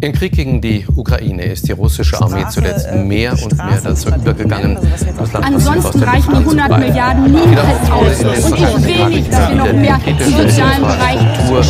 [0.00, 4.10] Im Krieg gegen die Ukraine ist die russische Armee zuletzt äh, mehr und mehr dazu
[4.10, 4.78] übergegangen,
[5.18, 8.24] das Land Ansonsten reichen die 100 Milliarden niemals aus.
[8.24, 11.18] Und ich will nicht, dass wir noch mehr im sozialen Bereich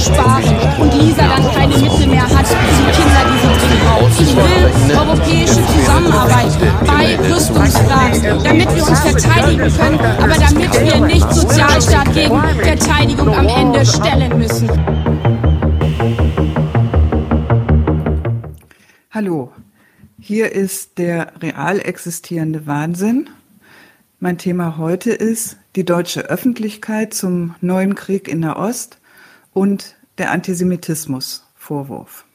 [0.04, 0.44] sparen
[0.78, 4.20] und Lisa dann keine Mittel mehr hat für die Kinder, die sie dringend braucht.
[4.20, 6.52] Ich will europäische Zusammenarbeit
[6.86, 13.48] bei Rüstungsfragen, damit wir uns verteidigen können, aber damit wir nicht Sozialstaat gegen Verteidigung am
[13.48, 14.68] Ende stellen müssen.
[19.20, 19.52] Hallo,
[20.20, 23.28] hier ist der real existierende Wahnsinn.
[24.20, 29.00] Mein Thema heute ist die deutsche Öffentlichkeit zum neuen Krieg in der Ost
[29.52, 32.26] und der Antisemitismus-Vorwurf.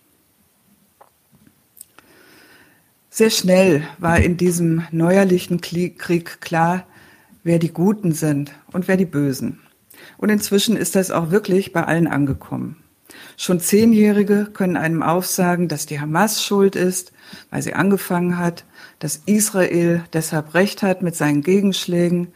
[3.09, 6.85] Sehr schnell war in diesem neuerlichen Krieg klar,
[7.45, 9.61] wer die Guten sind und wer die Bösen.
[10.17, 12.82] Und inzwischen ist das auch wirklich bei allen angekommen.
[13.37, 17.11] Schon Zehnjährige können einem aufsagen, dass die Hamas schuld ist,
[17.49, 18.65] weil sie angefangen hat,
[18.99, 22.27] dass Israel deshalb recht hat mit seinen Gegenschlägen,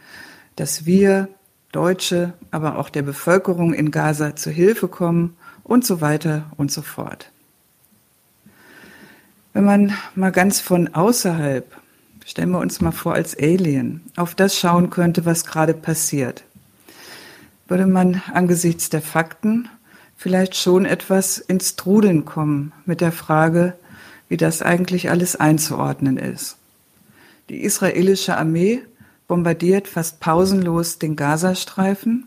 [0.56, 1.28] dass wir
[1.72, 6.82] Deutsche, aber auch der Bevölkerung in Gaza zu Hilfe kommen und so weiter und so
[6.82, 7.30] fort.
[9.52, 11.76] Wenn man mal ganz von außerhalb,
[12.24, 16.44] stellen wir uns mal vor als Alien, auf das schauen könnte, was gerade passiert,
[17.66, 19.68] würde man angesichts der Fakten
[20.18, 23.74] vielleicht schon etwas ins Trudeln kommen mit der Frage,
[24.28, 26.56] wie das eigentlich alles einzuordnen ist.
[27.48, 28.82] Die israelische Armee
[29.28, 32.26] bombardiert fast pausenlos den Gazastreifen.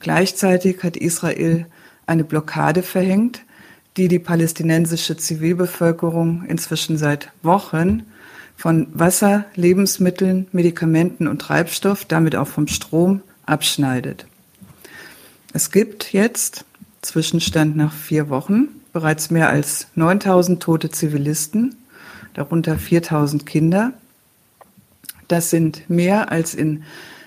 [0.00, 1.66] Gleichzeitig hat Israel
[2.06, 3.42] eine Blockade verhängt,
[3.96, 8.04] die die palästinensische Zivilbevölkerung inzwischen seit Wochen
[8.56, 14.26] von Wasser, Lebensmitteln, Medikamenten und Treibstoff, damit auch vom Strom, abschneidet.
[15.52, 16.64] Es gibt jetzt
[17.02, 21.76] Zwischenstand nach vier Wochen bereits mehr als 9000 tote Zivilisten,
[22.34, 23.92] darunter 4000 Kinder.
[25.28, 26.82] Das sind mehr als in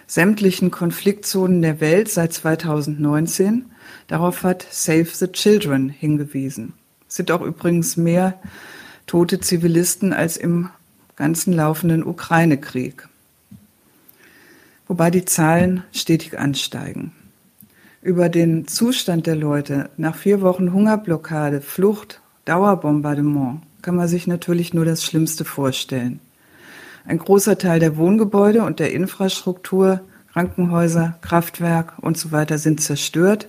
[0.05, 3.66] sämtlichen Konfliktzonen der Welt seit 2019.
[4.07, 6.73] Darauf hat Save the Children hingewiesen.
[7.07, 8.40] Es sind auch übrigens mehr
[9.07, 10.69] tote Zivilisten als im
[11.16, 13.07] ganzen laufenden Ukraine-Krieg.
[14.88, 17.13] Wobei die Zahlen stetig ansteigen
[18.03, 24.74] über den Zustand der Leute nach vier Wochen Hungerblockade, Flucht, Dauerbombardement kann man sich natürlich
[24.74, 26.19] nur das Schlimmste vorstellen.
[27.06, 30.02] Ein großer Teil der Wohngebäude und der Infrastruktur,
[30.34, 33.47] Krankenhäuser, Kraftwerk und so weiter sind zerstört.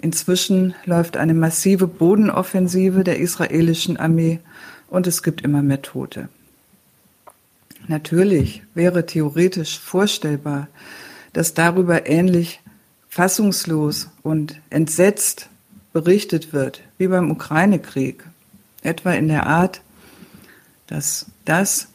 [0.00, 4.38] Inzwischen läuft eine massive Bodenoffensive der israelischen Armee
[4.88, 6.28] und es gibt immer mehr Tote.
[7.88, 10.68] Natürlich wäre theoretisch vorstellbar,
[11.32, 12.60] dass darüber ähnlich
[13.08, 15.48] fassungslos und entsetzt
[15.92, 18.24] berichtet wird, wie beim Ukraine-Krieg,
[18.82, 19.80] etwa in der Art,
[20.86, 21.88] dass das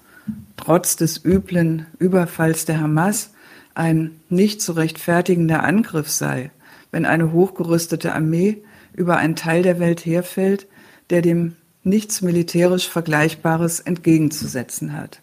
[0.58, 3.32] trotz des üblen Überfalls der Hamas
[3.76, 6.52] ein nicht zu rechtfertigender Angriff sei,
[6.92, 8.64] wenn eine hochgerüstete Armee
[8.94, 10.68] über einen Teil der Welt herfällt,
[11.10, 15.20] der dem nichts militärisch Vergleichbares entgegenzusetzen hat.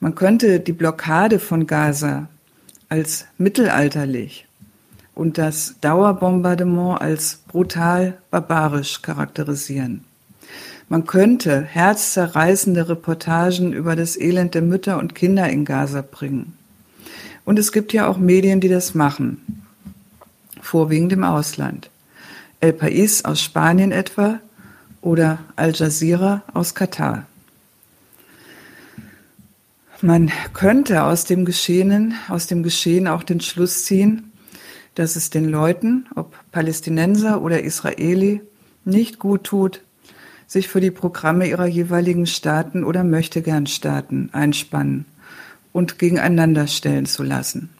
[0.00, 2.28] Man könnte die Blockade von Gaza
[2.92, 4.46] als mittelalterlich
[5.14, 10.04] und das Dauerbombardement als brutal barbarisch charakterisieren.
[10.90, 16.52] Man könnte herzzerreißende Reportagen über das Elend der Mütter und Kinder in Gaza bringen.
[17.46, 19.62] Und es gibt ja auch Medien, die das machen,
[20.60, 21.88] vorwiegend im Ausland.
[22.60, 24.38] El País aus Spanien etwa
[25.00, 27.24] oder Al Jazeera aus Katar.
[30.04, 34.32] Man könnte aus dem Geschehenen, aus dem Geschehen auch den Schluss ziehen,
[34.96, 38.40] dass es den Leuten, ob Palästinenser oder Israeli,
[38.84, 39.80] nicht gut tut,
[40.48, 45.04] sich für die Programme ihrer jeweiligen Staaten oder Möchtegernstaaten einspannen
[45.72, 47.70] und gegeneinander stellen zu lassen.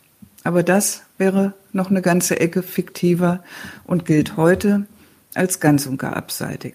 [0.44, 3.42] Aber das wäre noch eine ganze Ecke fiktiver
[3.82, 4.86] und gilt heute
[5.34, 6.74] als ganz und gar abseitig.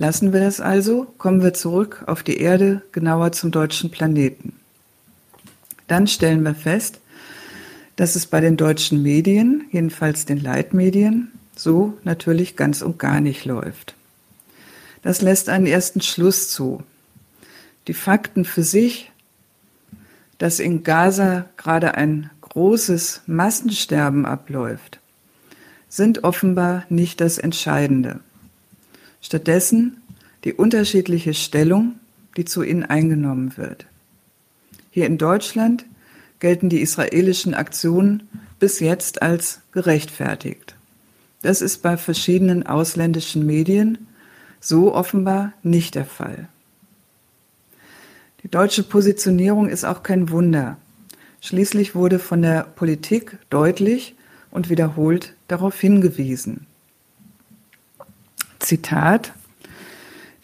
[0.00, 4.52] Lassen wir das also, kommen wir zurück auf die Erde, genauer zum deutschen Planeten.
[5.88, 7.00] Dann stellen wir fest,
[7.96, 13.44] dass es bei den deutschen Medien, jedenfalls den Leitmedien, so natürlich ganz und gar nicht
[13.44, 13.96] läuft.
[15.02, 16.84] Das lässt einen ersten Schluss zu.
[17.88, 19.10] Die Fakten für sich,
[20.38, 25.00] dass in Gaza gerade ein großes Massensterben abläuft,
[25.88, 28.20] sind offenbar nicht das Entscheidende.
[29.20, 30.02] Stattdessen
[30.44, 31.98] die unterschiedliche Stellung,
[32.36, 33.86] die zu ihnen eingenommen wird.
[34.90, 35.84] Hier in Deutschland
[36.38, 38.28] gelten die israelischen Aktionen
[38.58, 40.76] bis jetzt als gerechtfertigt.
[41.42, 44.06] Das ist bei verschiedenen ausländischen Medien
[44.60, 46.48] so offenbar nicht der Fall.
[48.42, 50.78] Die deutsche Positionierung ist auch kein Wunder.
[51.40, 54.14] Schließlich wurde von der Politik deutlich
[54.50, 56.66] und wiederholt darauf hingewiesen.
[58.58, 59.32] Zitat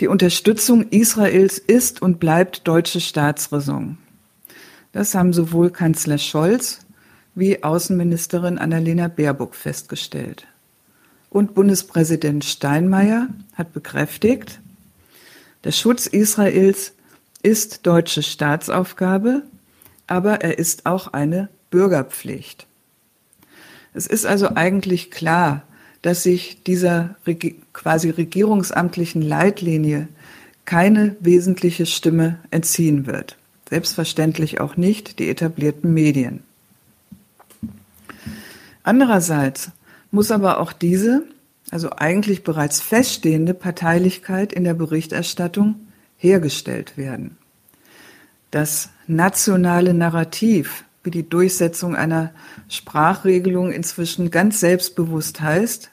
[0.00, 3.98] Die Unterstützung Israels ist und bleibt deutsche Staatsräson.
[4.92, 6.80] Das haben sowohl Kanzler Scholz
[7.34, 10.46] wie Außenministerin Annalena Baerbock festgestellt.
[11.30, 14.60] Und Bundespräsident Steinmeier hat bekräftigt,
[15.64, 16.92] der Schutz Israels
[17.42, 19.42] ist deutsche Staatsaufgabe,
[20.06, 22.66] aber er ist auch eine Bürgerpflicht.
[23.94, 25.62] Es ist also eigentlich klar,
[26.04, 27.16] dass sich dieser
[27.72, 30.08] quasi regierungsamtlichen Leitlinie
[30.66, 33.38] keine wesentliche Stimme entziehen wird.
[33.70, 36.42] Selbstverständlich auch nicht die etablierten Medien.
[38.82, 39.70] Andererseits
[40.10, 41.22] muss aber auch diese,
[41.70, 45.76] also eigentlich bereits feststehende Parteilichkeit in der Berichterstattung
[46.18, 47.38] hergestellt werden.
[48.50, 52.30] Das nationale Narrativ, wie die Durchsetzung einer
[52.68, 55.90] Sprachregelung inzwischen ganz selbstbewusst heißt,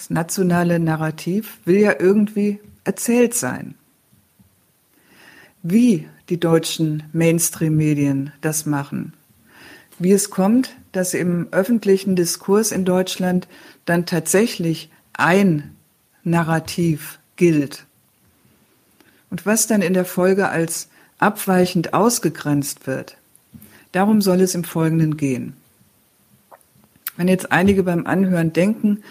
[0.00, 3.74] das nationale Narrativ will ja irgendwie erzählt sein.
[5.62, 9.12] Wie die deutschen Mainstream-Medien das machen,
[9.98, 13.46] wie es kommt, dass im öffentlichen Diskurs in Deutschland
[13.84, 15.76] dann tatsächlich ein
[16.24, 17.84] Narrativ gilt
[19.28, 20.88] und was dann in der Folge als
[21.18, 23.18] abweichend ausgegrenzt wird.
[23.92, 25.52] Darum soll es im Folgenden gehen.
[27.18, 29.02] Wenn jetzt einige beim Anhören denken,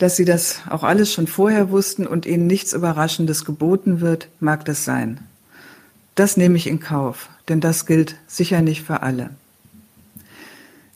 [0.00, 4.64] dass sie das auch alles schon vorher wussten und ihnen nichts Überraschendes geboten wird, mag
[4.64, 5.20] das sein.
[6.14, 9.28] Das nehme ich in Kauf, denn das gilt sicher nicht für alle.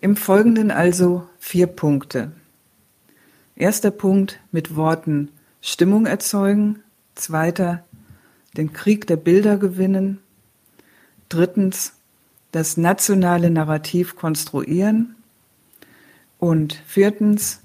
[0.01, 2.33] Im Folgenden also vier Punkte.
[3.57, 5.29] Erster Punkt mit Worten
[5.61, 6.81] Stimmung erzeugen.
[7.15, 7.85] Zweiter
[8.57, 10.19] den Krieg der Bilder gewinnen.
[11.29, 11.93] Drittens,
[12.53, 15.15] das nationale Narrativ konstruieren.
[16.39, 17.61] Und viertens,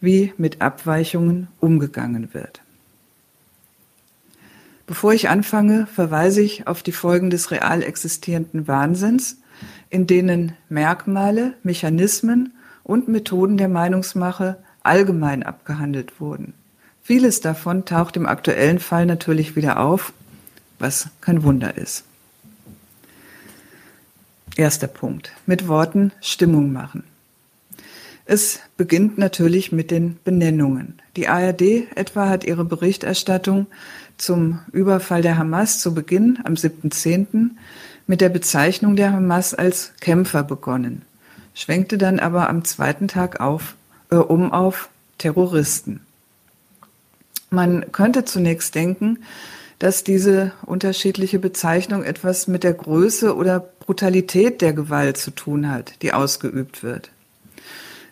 [0.00, 2.62] wie mit Abweichungen umgegangen wird.
[4.86, 9.38] Bevor ich anfange, verweise ich auf die Folgen des real existierenden Wahnsinns,
[9.90, 12.52] in denen Merkmale, Mechanismen
[12.84, 16.54] und Methoden der Meinungsmache allgemein abgehandelt wurden.
[17.02, 20.12] Vieles davon taucht im aktuellen Fall natürlich wieder auf,
[20.78, 22.04] was kein Wunder ist.
[24.56, 25.32] Erster Punkt.
[25.46, 27.04] Mit Worten Stimmung machen.
[28.28, 31.00] Es beginnt natürlich mit den Benennungen.
[31.14, 33.68] Die ARD etwa hat ihre Berichterstattung
[34.18, 37.50] zum Überfall der Hamas zu Beginn am 7.10.
[38.08, 41.02] mit der Bezeichnung der Hamas als Kämpfer begonnen,
[41.54, 43.76] schwenkte dann aber am zweiten Tag auf,
[44.10, 44.88] äh, um auf
[45.18, 46.00] Terroristen.
[47.50, 49.20] Man könnte zunächst denken,
[49.78, 56.02] dass diese unterschiedliche Bezeichnung etwas mit der Größe oder Brutalität der Gewalt zu tun hat,
[56.02, 57.12] die ausgeübt wird.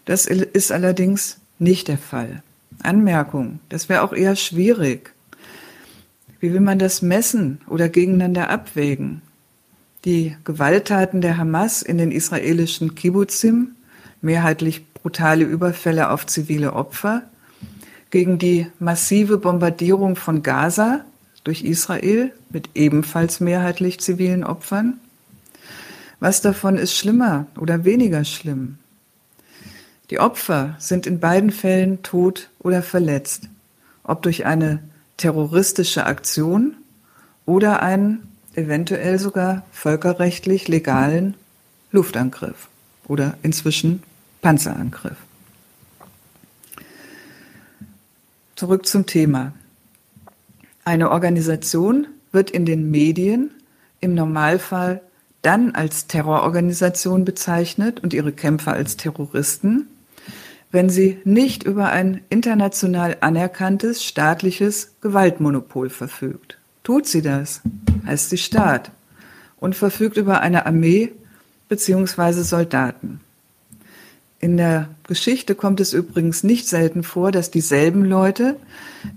[0.04, 2.42] Das ist allerdings nicht der Fall.
[2.82, 5.14] Anmerkung, das wäre auch eher schwierig.
[6.40, 9.22] Wie will man das messen oder gegeneinander abwägen?
[10.04, 13.68] Die Gewalttaten der Hamas in den israelischen Kibbutzim,
[14.20, 17.22] mehrheitlich brutale Überfälle auf zivile Opfer,
[18.10, 21.04] gegen die massive Bombardierung von Gaza
[21.44, 25.00] durch Israel mit ebenfalls mehrheitlich zivilen Opfern?
[26.20, 28.78] Was davon ist schlimmer oder weniger schlimm?
[30.10, 33.48] Die Opfer sind in beiden Fällen tot oder verletzt,
[34.02, 34.82] ob durch eine
[35.16, 36.76] terroristische Aktion
[37.46, 41.34] oder einen eventuell sogar völkerrechtlich legalen
[41.90, 42.68] Luftangriff
[43.08, 44.02] oder inzwischen
[44.42, 45.16] Panzerangriff.
[48.56, 49.52] Zurück zum Thema.
[50.84, 53.50] Eine Organisation wird in den Medien
[54.00, 55.00] im Normalfall
[55.42, 59.88] dann als Terrororganisation bezeichnet und ihre Kämpfer als Terroristen,
[60.74, 66.58] wenn sie nicht über ein international anerkanntes staatliches Gewaltmonopol verfügt.
[66.82, 67.60] Tut sie das,
[68.04, 68.90] heißt sie Staat
[69.60, 71.12] und verfügt über eine Armee
[71.68, 72.42] bzw.
[72.42, 73.20] Soldaten.
[74.40, 78.56] In der Geschichte kommt es übrigens nicht selten vor, dass dieselben Leute,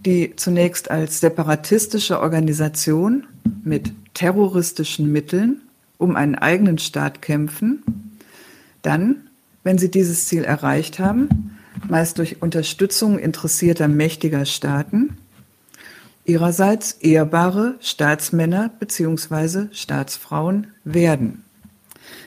[0.06, 3.26] die zunächst als separatistische Organisation
[3.64, 5.62] mit terroristischen Mitteln
[5.98, 7.82] um einen eigenen Staat kämpfen,
[8.84, 9.26] dann,
[9.68, 11.58] wenn sie dieses Ziel erreicht haben,
[11.90, 15.18] meist durch Unterstützung interessierter mächtiger Staaten,
[16.24, 19.68] ihrerseits ehrbare Staatsmänner bzw.
[19.74, 21.44] Staatsfrauen werden.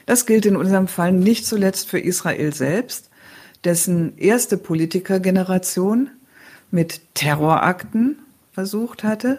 [0.05, 3.09] Das gilt in unserem Fall nicht zuletzt für Israel selbst,
[3.65, 6.11] dessen erste Politikergeneration
[6.71, 8.19] mit Terrorakten
[8.53, 9.39] versucht hatte,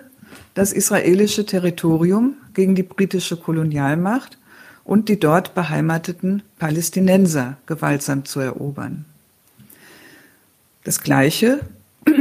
[0.56, 4.40] das israelische Territorium gegen die britische Kolonialmacht
[4.84, 9.06] und die dort beheimateten Palästinenser gewaltsam zu erobern.
[10.84, 11.60] Das Gleiche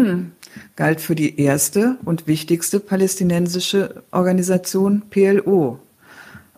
[0.76, 5.80] galt für die erste und wichtigste palästinensische Organisation PLO.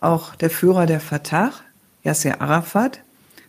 [0.01, 1.51] Auch der Führer der Fatah,
[2.03, 2.99] Yasser Arafat,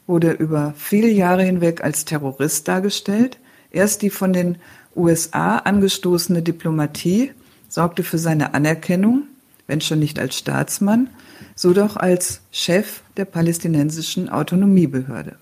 [0.07, 3.39] wurde über viele Jahre hinweg als Terrorist dargestellt.
[3.71, 4.59] Erst die von den
[4.95, 7.33] USA angestoßene Diplomatie
[7.69, 9.25] sorgte für seine Anerkennung,
[9.67, 11.09] wenn schon nicht als Staatsmann,
[11.55, 15.37] so doch als Chef der palästinensischen Autonomiebehörde.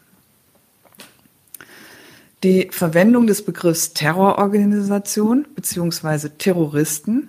[2.43, 6.29] Die Verwendung des Begriffs Terrororganisation bzw.
[6.39, 7.29] Terroristen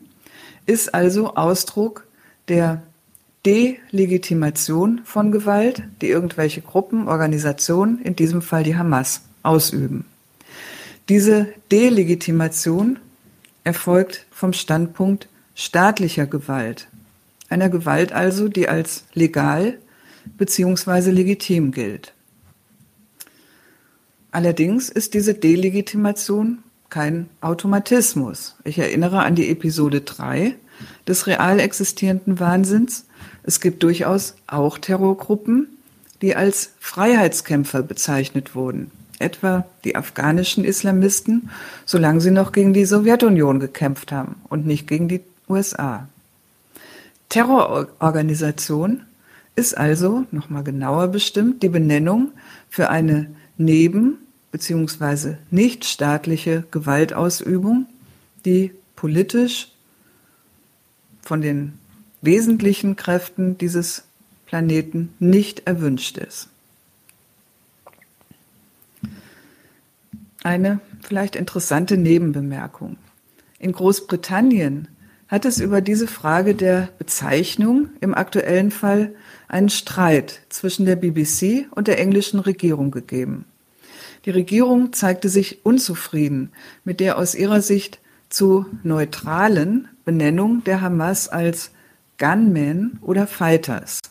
[0.65, 2.07] ist also Ausdruck
[2.47, 2.81] der
[3.45, 10.05] Delegitimation von Gewalt, die irgendwelche Gruppen, Organisationen, in diesem Fall die Hamas, ausüben.
[11.09, 12.99] Diese Delegitimation
[13.65, 16.87] erfolgt vom Standpunkt staatlicher Gewalt,
[17.49, 19.77] einer Gewalt also, die als legal
[20.37, 21.11] bzw.
[21.11, 22.13] legitim gilt.
[24.31, 28.55] Allerdings ist diese Delegitimation kein Automatismus.
[28.63, 30.55] Ich erinnere an die Episode 3
[31.07, 33.05] des real existierenden Wahnsinns.
[33.43, 35.67] Es gibt durchaus auch Terrorgruppen,
[36.21, 41.49] die als Freiheitskämpfer bezeichnet wurden, etwa die afghanischen Islamisten,
[41.85, 46.07] solange sie noch gegen die Sowjetunion gekämpft haben und nicht gegen die USA.
[47.29, 49.01] Terrororganisation
[49.55, 52.31] ist also, nochmal genauer bestimmt, die Benennung
[52.69, 54.17] für eine neben-
[54.51, 55.35] bzw.
[55.51, 57.87] nichtstaatliche Gewaltausübung,
[58.45, 59.71] die politisch
[61.21, 61.73] von den
[62.21, 64.03] wesentlichen Kräften dieses
[64.45, 66.49] Planeten nicht erwünscht ist.
[70.43, 72.97] Eine vielleicht interessante Nebenbemerkung.
[73.59, 74.87] In Großbritannien
[75.33, 79.15] hat es über diese Frage der Bezeichnung im aktuellen Fall
[79.47, 83.45] einen Streit zwischen der BBC und der englischen Regierung gegeben.
[84.25, 86.51] Die Regierung zeigte sich unzufrieden
[86.85, 87.97] mit der aus ihrer Sicht
[88.29, 91.71] zu neutralen Benennung der Hamas als
[92.19, 94.01] Gunmen oder Fighters.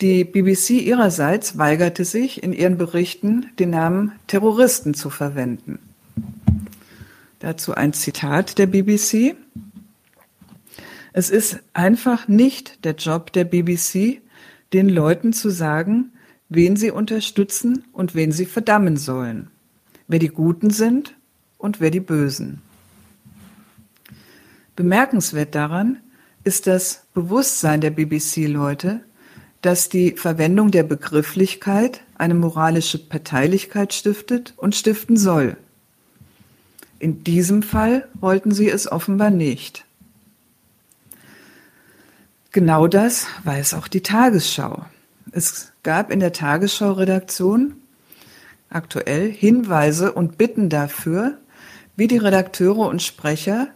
[0.00, 5.80] Die BBC ihrerseits weigerte sich, in ihren Berichten den Namen Terroristen zu verwenden.
[7.40, 9.34] Dazu ein Zitat der BBC.
[11.18, 14.22] Es ist einfach nicht der Job der BBC,
[14.72, 16.12] den Leuten zu sagen,
[16.48, 19.50] wen sie unterstützen und wen sie verdammen sollen,
[20.06, 21.16] wer die Guten sind
[21.56, 22.62] und wer die Bösen.
[24.76, 25.98] Bemerkenswert daran
[26.44, 29.00] ist das Bewusstsein der BBC-Leute,
[29.60, 35.56] dass die Verwendung der Begrifflichkeit eine moralische Parteilichkeit stiftet und stiften soll.
[37.00, 39.84] In diesem Fall wollten sie es offenbar nicht.
[42.52, 44.84] Genau das weiß auch die Tagesschau.
[45.32, 47.74] Es gab in der Tagesschau-Redaktion
[48.70, 51.38] aktuell Hinweise und Bitten dafür,
[51.96, 53.68] wie die Redakteure und Sprecher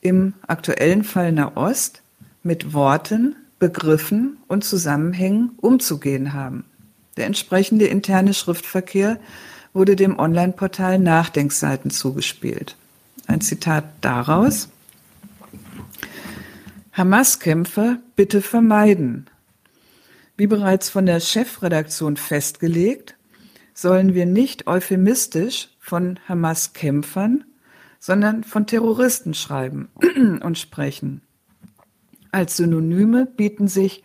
[0.00, 2.02] im aktuellen Fall Nahost
[2.42, 6.64] mit Worten, Begriffen und Zusammenhängen umzugehen haben.
[7.16, 9.18] Der entsprechende interne Schriftverkehr
[9.72, 12.76] wurde dem Online-Portal Nachdenkseiten zugespielt.
[13.26, 14.68] Ein Zitat daraus.
[16.92, 19.30] Hamas-Kämpfer bitte vermeiden.
[20.36, 23.16] Wie bereits von der Chefredaktion festgelegt,
[23.72, 27.44] sollen wir nicht euphemistisch von Hamas-Kämpfern,
[27.98, 29.88] sondern von Terroristen schreiben
[30.42, 31.22] und sprechen.
[32.30, 34.02] Als Synonyme bieten sich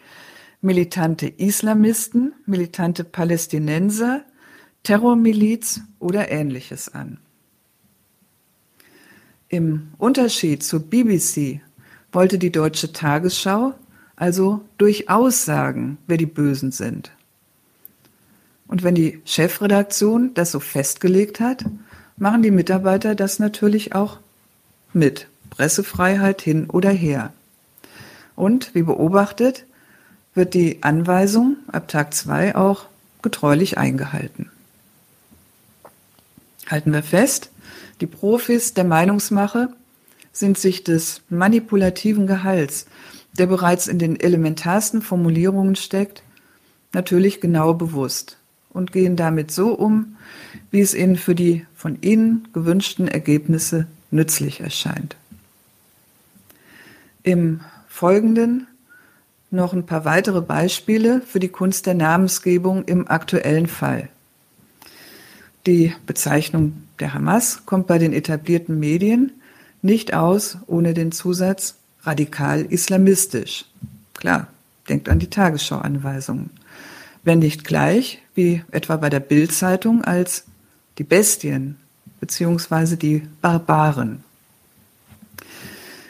[0.62, 4.24] militante Islamisten, militante Palästinenser,
[4.84, 7.20] Terrormiliz oder ähnliches an.
[9.50, 11.62] Im Unterschied zur BBC
[12.18, 13.76] wollte die deutsche Tagesschau
[14.16, 17.12] also durchaus sagen, wer die Bösen sind.
[18.68, 21.66] Und wenn die Chefredaktion das so festgelegt hat,
[22.18, 24.18] machen die Mitarbeiter das natürlich auch
[24.94, 25.28] mit.
[25.52, 27.34] Pressefreiheit hin oder her.
[28.36, 29.66] Und wie beobachtet,
[30.34, 32.88] wird die Anweisung ab Tag zwei auch
[33.22, 34.50] getreulich eingehalten.
[36.68, 37.52] Halten wir fest,
[38.02, 39.70] die Profis der Meinungsmache
[40.39, 42.86] sind sich des manipulativen Gehalts,
[43.38, 46.24] der bereits in den elementarsten Formulierungen steckt,
[46.94, 48.38] natürlich genau bewusst
[48.70, 50.15] und gehen damit so um,
[50.72, 55.15] wie es ihnen für die von ihnen gewünschten Ergebnisse nützlich erscheint.
[57.24, 58.67] Im Folgenden
[59.50, 64.10] noch ein paar weitere Beispiele für die Kunst der Namensgebung im aktuellen Fall.
[65.65, 69.32] Die Bezeichnung der Hamas kommt bei den etablierten Medien
[69.88, 73.65] nicht aus ohne den Zusatz radikal islamistisch.
[74.13, 74.48] Klar,
[74.88, 76.51] denkt an die Tagesschauanweisungen.
[77.24, 80.44] Wenn nicht gleich, wie etwa bei der Bildzeitung, als
[81.00, 81.77] die Bestien
[82.20, 82.96] bzw.
[82.96, 84.24] die Barbaren.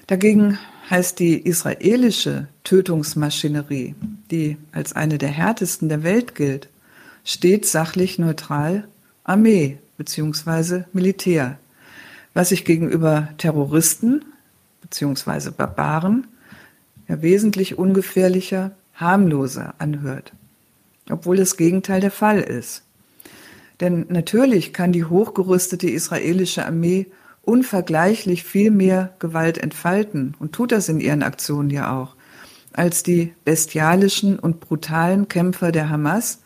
[0.08, 0.58] Dagegen
[0.90, 3.96] heißt die israelische Tötungsmaschinerie,
[4.32, 6.70] die als eine der härtesten der Welt gilt,
[7.24, 8.88] stets sachlich neutral
[9.24, 10.84] Armee bzw.
[10.94, 11.60] Militär,
[12.38, 14.24] was sich gegenüber Terroristen
[14.82, 15.50] bzw.
[15.50, 16.28] Barbaren
[17.08, 20.34] ja wesentlich ungefährlicher, harmloser anhört,
[21.10, 22.84] obwohl das Gegenteil der Fall ist.
[23.80, 27.08] Denn natürlich kann die hochgerüstete israelische Armee
[27.42, 32.16] unvergleichlich viel mehr Gewalt entfalten und tut das in ihren Aktionen ja auch,
[32.72, 36.44] als die bestialischen und brutalen Kämpfer der Hamas,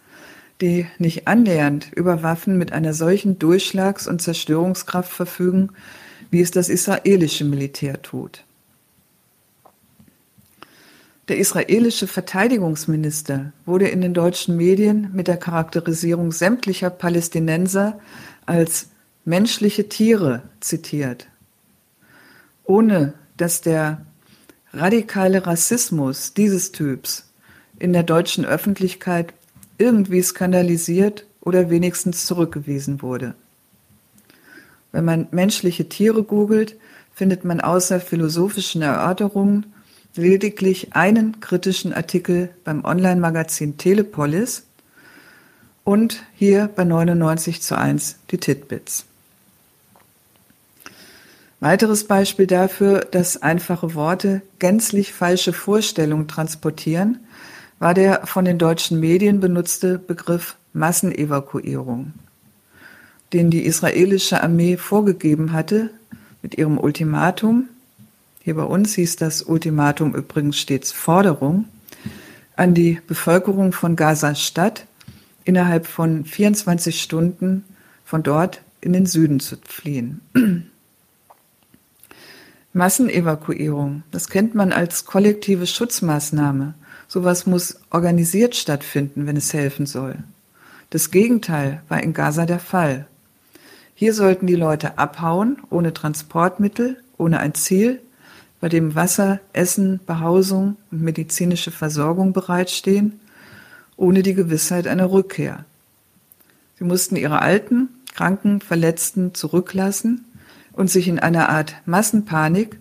[0.61, 5.69] die nicht annähernd über Waffen mit einer solchen Durchschlags- und Zerstörungskraft verfügen,
[6.29, 8.45] wie es das israelische Militär tut.
[11.27, 17.99] Der israelische Verteidigungsminister wurde in den deutschen Medien mit der Charakterisierung sämtlicher Palästinenser
[18.45, 18.89] als
[19.23, 21.27] menschliche Tiere zitiert,
[22.63, 24.05] ohne dass der
[24.73, 27.31] radikale Rassismus dieses Typs
[27.79, 29.33] in der deutschen Öffentlichkeit
[29.81, 33.33] irgendwie skandalisiert oder wenigstens zurückgewiesen wurde.
[34.91, 36.75] Wenn man menschliche Tiere googelt,
[37.13, 39.73] findet man außer philosophischen Erörterungen
[40.15, 44.63] lediglich einen kritischen Artikel beim Online-Magazin Telepolis
[45.83, 49.05] und hier bei 99 zu 1 die Titbits.
[51.59, 57.19] Weiteres Beispiel dafür, dass einfache Worte gänzlich falsche Vorstellungen transportieren,
[57.81, 62.13] war der von den deutschen Medien benutzte Begriff Massenevakuierung,
[63.33, 65.89] den die israelische Armee vorgegeben hatte
[66.43, 67.69] mit ihrem Ultimatum,
[68.43, 71.65] hier bei uns hieß das Ultimatum übrigens stets Forderung,
[72.55, 74.85] an die Bevölkerung von Gaza-Stadt
[75.43, 77.63] innerhalb von 24 Stunden
[78.05, 80.21] von dort in den Süden zu fliehen.
[82.73, 86.75] Massenevakuierung, das kennt man als kollektive Schutzmaßnahme.
[87.13, 90.15] Sowas muss organisiert stattfinden, wenn es helfen soll.
[90.91, 93.05] Das Gegenteil war in Gaza der Fall.
[93.93, 97.99] Hier sollten die Leute abhauen, ohne Transportmittel, ohne ein Ziel,
[98.61, 103.19] bei dem Wasser, Essen, Behausung und medizinische Versorgung bereitstehen,
[103.97, 105.65] ohne die Gewissheit einer Rückkehr.
[106.79, 110.23] Sie mussten ihre Alten, Kranken, Verletzten zurücklassen
[110.71, 112.79] und sich in einer Art Massenpanik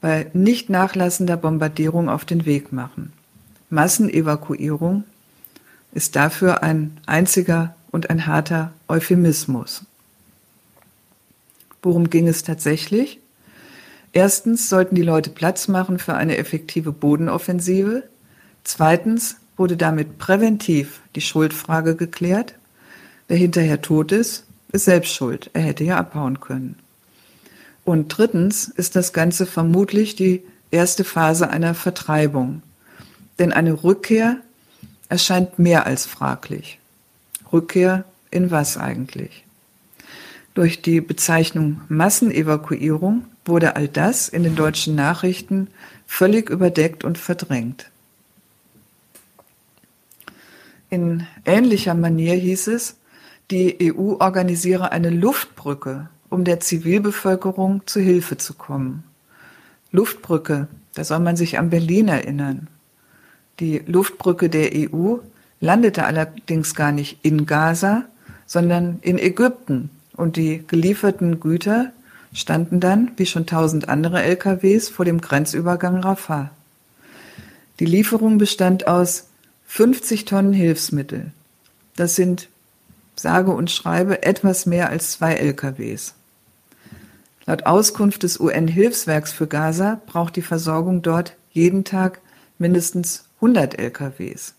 [0.00, 3.12] bei nicht nachlassender Bombardierung auf den Weg machen.
[3.72, 5.04] Massenevakuierung
[5.92, 9.84] ist dafür ein einziger und ein harter Euphemismus.
[11.82, 13.18] Worum ging es tatsächlich?
[14.12, 18.04] Erstens sollten die Leute Platz machen für eine effektive Bodenoffensive.
[18.62, 22.54] Zweitens wurde damit präventiv die Schuldfrage geklärt.
[23.26, 25.50] Wer hinterher tot ist, ist selbst schuld.
[25.54, 26.76] Er hätte ja abhauen können.
[27.84, 32.62] Und drittens ist das Ganze vermutlich die erste Phase einer Vertreibung.
[33.42, 34.36] Denn eine Rückkehr
[35.08, 36.78] erscheint mehr als fraglich.
[37.52, 39.42] Rückkehr in was eigentlich?
[40.54, 45.66] Durch die Bezeichnung Massenevakuierung wurde all das in den deutschen Nachrichten
[46.06, 47.90] völlig überdeckt und verdrängt.
[50.88, 52.94] In ähnlicher Manier hieß es,
[53.50, 59.02] die EU organisiere eine Luftbrücke um der Zivilbevölkerung zu Hilfe zu kommen.
[59.90, 62.68] Luftbrücke, da soll man sich an Berlin erinnern.
[63.62, 65.18] Die Luftbrücke der EU
[65.60, 68.06] landete allerdings gar nicht in Gaza,
[68.44, 71.92] sondern in Ägypten und die gelieferten Güter
[72.34, 76.50] standen dann, wie schon tausend andere LKWs, vor dem Grenzübergang Rafah.
[77.78, 79.28] Die Lieferung bestand aus
[79.68, 81.30] 50 Tonnen Hilfsmittel.
[81.94, 82.48] Das sind,
[83.14, 86.14] sage und schreibe, etwas mehr als zwei LKWs.
[87.46, 92.20] Laut Auskunft des UN-Hilfswerks für Gaza braucht die Versorgung dort jeden Tag
[92.58, 94.54] mindestens 100 LKWs.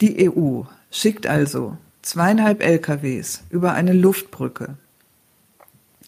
[0.00, 4.76] Die EU schickt also zweieinhalb LKWs über eine Luftbrücke.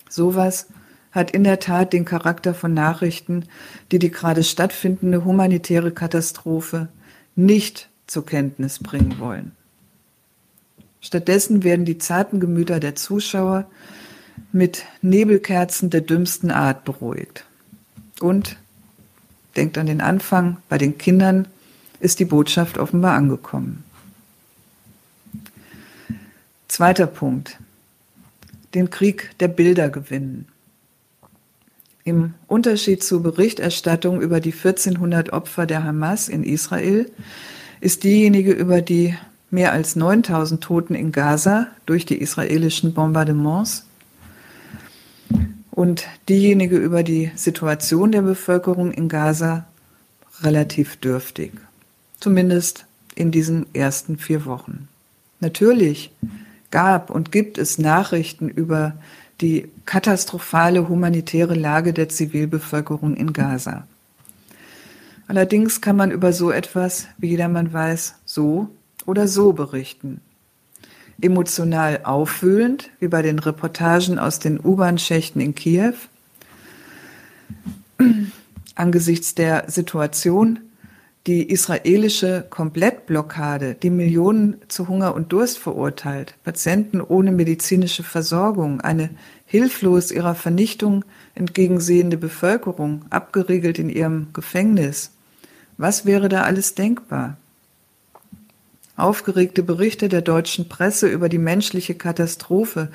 [0.09, 0.69] Sowas
[1.13, 3.45] hat in der Tat den Charakter von Nachrichten,
[3.93, 6.89] die die gerade stattfindende humanitäre Katastrophe
[7.37, 9.53] nicht zur Kenntnis bringen wollen.
[11.03, 13.67] Stattdessen werden die zarten Gemüter der Zuschauer
[14.51, 17.45] mit Nebelkerzen der dümmsten Art beruhigt.
[18.21, 18.57] Und,
[19.57, 21.49] denkt an den Anfang, bei den Kindern
[22.01, 23.85] ist die Botschaft offenbar angekommen.
[26.69, 27.59] Zweiter Punkt.
[28.75, 30.49] Den Krieg der Bilder gewinnen.
[32.03, 37.11] Im Unterschied zur Berichterstattung über die 1400 Opfer der Hamas in Israel
[37.81, 39.17] ist diejenige über die
[39.51, 43.87] mehr als 9000 Toten in Gaza durch die israelischen Bombardements
[45.75, 49.67] und diejenige über die Situation der Bevölkerung in Gaza
[50.41, 51.53] relativ dürftig.
[52.21, 54.89] Zumindest in diesen ersten vier Wochen.
[55.41, 56.13] Natürlich
[56.71, 58.95] gab und gibt es Nachrichten über
[59.41, 63.87] die katastrophale humanitäre Lage der Zivilbevölkerung in Gaza.
[65.27, 68.69] Allerdings kann man über so etwas, wie jedermann weiß, so
[69.07, 70.21] oder so berichten.
[71.21, 75.95] Emotional aufwühlend, wie bei den Reportagen aus den U-Bahn-Schächten in Kiew,
[78.75, 80.61] angesichts der Situation
[81.27, 89.09] die israelische Komplettblockade, die Millionen zu Hunger und Durst verurteilt, Patienten ohne medizinische Versorgung, eine
[89.47, 95.13] hilflos ihrer Vernichtung entgegensehende Bevölkerung, abgeriegelt in ihrem Gefängnis.
[95.79, 97.39] Was wäre da alles denkbar?
[98.97, 102.91] Aufgeregte Berichte der deutschen Presse über die menschliche Katastrophe,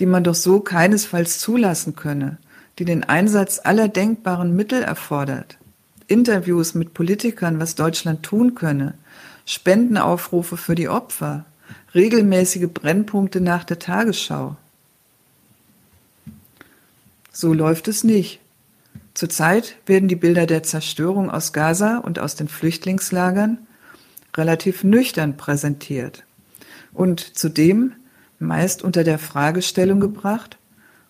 [0.00, 2.38] die man doch so keinesfalls zulassen könne,
[2.78, 5.58] die den Einsatz aller denkbaren Mittel erfordert.
[6.06, 8.94] Interviews mit Politikern, was Deutschland tun könne,
[9.46, 11.44] Spendenaufrufe für die Opfer,
[11.94, 14.56] regelmäßige Brennpunkte nach der Tagesschau.
[17.32, 18.40] So läuft es nicht.
[19.12, 23.58] Zurzeit werden die Bilder der Zerstörung aus Gaza und aus den Flüchtlingslagern
[24.36, 26.24] relativ nüchtern präsentiert
[26.92, 27.92] und zudem
[28.38, 30.58] meist unter der Fragestellung gebracht,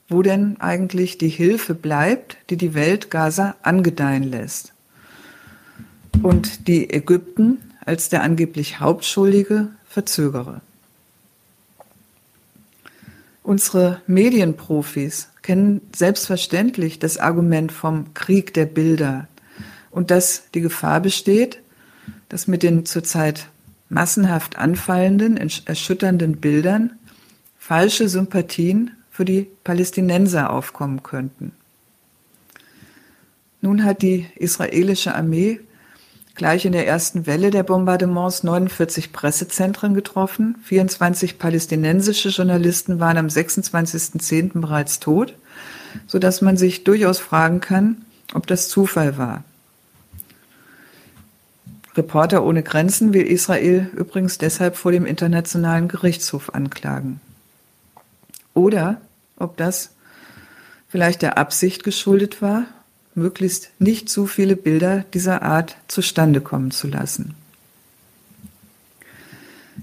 [0.08, 4.72] wo denn eigentlich die Hilfe bleibt, die die Welt Gaza angedeihen lässt
[6.22, 10.60] und die Ägypten als der angeblich Hauptschuldige verzögere.
[13.42, 19.28] Unsere Medienprofis kennen selbstverständlich das Argument vom Krieg der Bilder
[19.90, 21.58] und dass die Gefahr besteht,
[22.34, 23.46] dass mit den zurzeit
[23.88, 26.98] massenhaft anfallenden, erschütternden Bildern
[27.56, 31.52] falsche Sympathien für die Palästinenser aufkommen könnten.
[33.60, 35.60] Nun hat die israelische Armee
[36.34, 40.56] gleich in der ersten Welle der Bombardements 49 Pressezentren getroffen.
[40.64, 44.60] 24 palästinensische Journalisten waren am 26.10.
[44.60, 45.36] bereits tot,
[46.08, 49.44] so dass man sich durchaus fragen kann, ob das Zufall war.
[51.96, 57.20] Reporter ohne Grenzen will Israel übrigens deshalb vor dem Internationalen Gerichtshof anklagen.
[58.52, 59.00] Oder
[59.36, 59.90] ob das
[60.88, 62.64] vielleicht der Absicht geschuldet war,
[63.14, 67.34] möglichst nicht zu viele Bilder dieser Art zustande kommen zu lassen.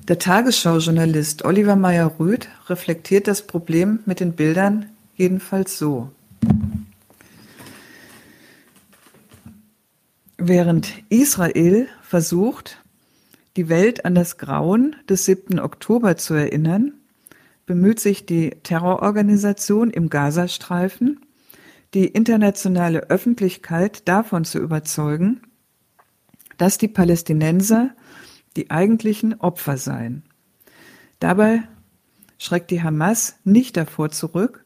[0.07, 6.11] Der Tagesschau-Journalist Oliver Meyer-Rüth reflektiert das Problem mit den Bildern jedenfalls so.
[10.53, 12.83] Während Israel versucht,
[13.55, 15.61] die Welt an das Grauen des 7.
[15.61, 16.91] Oktober zu erinnern,
[17.65, 21.21] bemüht sich die Terrororganisation im Gazastreifen
[21.93, 25.39] die internationale Öffentlichkeit davon zu überzeugen,
[26.57, 27.91] dass die Palästinenser
[28.57, 30.23] die eigentlichen Opfer seien.
[31.19, 31.63] Dabei
[32.37, 34.65] schreckt die Hamas nicht davor zurück,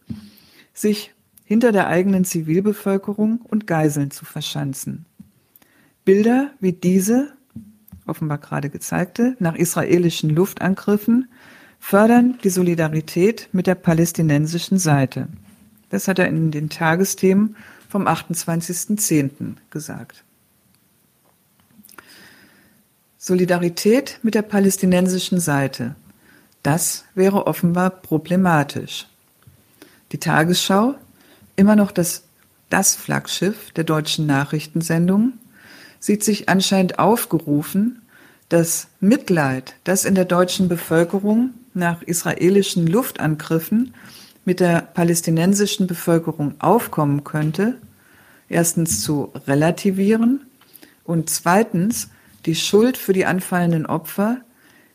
[0.74, 5.06] sich hinter der eigenen Zivilbevölkerung und Geiseln zu verschanzen.
[6.06, 7.34] Bilder wie diese,
[8.06, 11.28] offenbar gerade gezeigte, nach israelischen Luftangriffen,
[11.80, 15.28] fördern die Solidarität mit der palästinensischen Seite.
[15.90, 17.56] Das hat er in den Tagesthemen
[17.90, 19.56] vom 28.10.
[19.72, 20.24] gesagt.
[23.18, 25.96] Solidarität mit der palästinensischen Seite.
[26.62, 29.08] Das wäre offenbar problematisch.
[30.12, 30.96] Die Tagesschau,
[31.56, 32.24] immer noch das,
[32.70, 35.34] das Flaggschiff der deutschen Nachrichtensendung,
[36.06, 38.04] sieht sich anscheinend aufgerufen,
[38.50, 43.96] das Mitleid, das in der deutschen Bevölkerung nach israelischen Luftangriffen
[44.46, 47.80] mit der palästinensischen Bevölkerung aufkommen könnte,
[48.50, 50.42] erstens zu relativieren
[51.06, 52.10] und zweitens
[52.46, 54.38] die Schuld für die anfallenden Opfer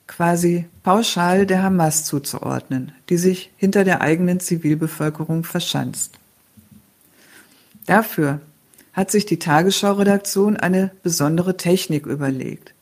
[0.07, 6.13] quasi pauschal der Hamas zuzuordnen, die sich hinter der eigenen Zivilbevölkerung verschanzt.
[7.87, 8.41] Dafür
[8.93, 12.75] hat sich die Tagesschau-Redaktion eine besondere Technik überlegt.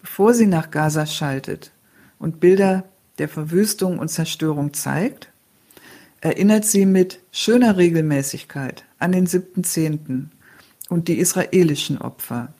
[0.00, 1.72] Bevor sie nach Gaza schaltet
[2.18, 2.84] und Bilder
[3.18, 5.28] der Verwüstung und Zerstörung zeigt,
[6.20, 10.26] erinnert sie mit schöner Regelmäßigkeit an den 7.10.
[10.88, 12.52] und die israelischen Opfer.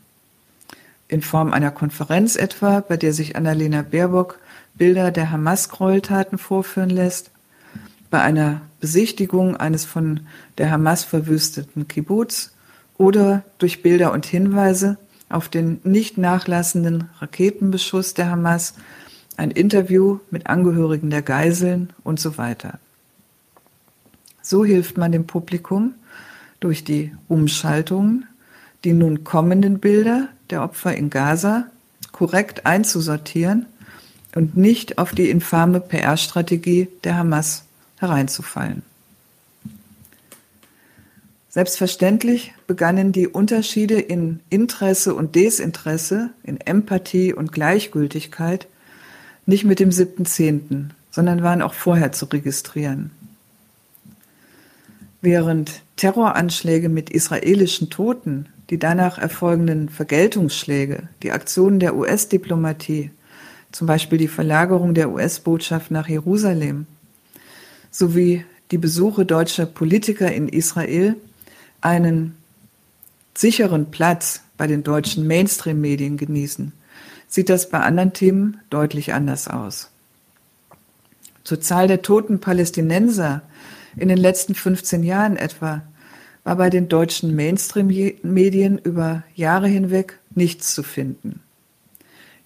[1.08, 4.38] In Form einer Konferenz etwa, bei der sich Annalena Baerbock
[4.74, 7.30] Bilder der Hamas-Gräueltaten vorführen lässt,
[8.10, 10.20] bei einer Besichtigung eines von
[10.58, 12.52] der Hamas verwüsteten Kibbutz
[13.00, 14.98] oder durch Bilder und Hinweise
[15.30, 18.74] auf den nicht nachlassenden Raketenbeschuss der Hamas,
[19.38, 22.78] ein Interview mit Angehörigen der Geiseln und so weiter.
[24.42, 25.94] So hilft man dem Publikum
[26.60, 28.26] durch die Umschaltungen,
[28.84, 31.68] die nun kommenden Bilder der Opfer in Gaza
[32.12, 33.64] korrekt einzusortieren
[34.34, 37.64] und nicht auf die infame PR-Strategie der Hamas
[37.98, 38.82] hereinzufallen.
[41.50, 48.68] Selbstverständlich begannen die Unterschiede in Interesse und Desinteresse, in Empathie und Gleichgültigkeit
[49.46, 53.10] nicht mit dem 7.10., sondern waren auch vorher zu registrieren.
[55.22, 63.10] Während Terroranschläge mit israelischen Toten, die danach erfolgenden Vergeltungsschläge, die Aktionen der US-Diplomatie,
[63.72, 66.86] zum Beispiel die Verlagerung der US-Botschaft nach Jerusalem,
[67.90, 71.16] sowie die Besuche deutscher Politiker in Israel
[71.80, 72.36] einen
[73.34, 76.72] sicheren Platz bei den deutschen Mainstream-Medien genießen,
[77.28, 79.90] sieht das bei anderen Themen deutlich anders aus.
[81.44, 83.42] Zur Zahl der toten Palästinenser
[83.96, 85.82] in den letzten 15 Jahren etwa
[86.44, 91.40] war bei den deutschen Mainstream-Medien über Jahre hinweg nichts zu finden.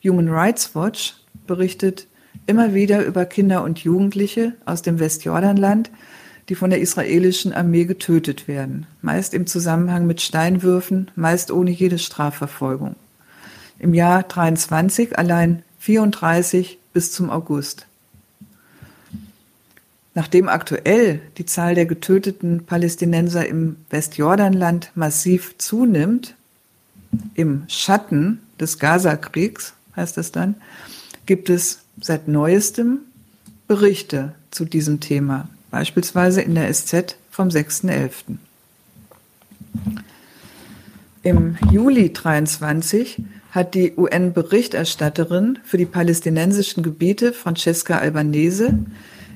[0.03, 1.15] Human Rights Watch
[1.47, 2.07] berichtet
[2.47, 5.91] immer wieder über Kinder und Jugendliche aus dem Westjordanland,
[6.49, 11.99] die von der israelischen Armee getötet werden, meist im Zusammenhang mit Steinwürfen, meist ohne jede
[11.99, 12.97] Strafverfolgung.
[13.79, 17.87] Im Jahr 23 allein 34 bis zum August.
[20.15, 26.35] Nachdem aktuell die Zahl der getöteten Palästinenser im Westjordanland massiv zunimmt,
[27.35, 30.55] im Schatten des Gaza-Kriegs heißt es dann,
[31.27, 33.01] gibt es seit neuestem
[33.67, 38.37] Berichte zu diesem Thema beispielsweise in der SZ vom 6.11.
[41.25, 48.79] Im Juli 23 hat die UN-Berichterstatterin für die palästinensischen Gebiete Francesca Albanese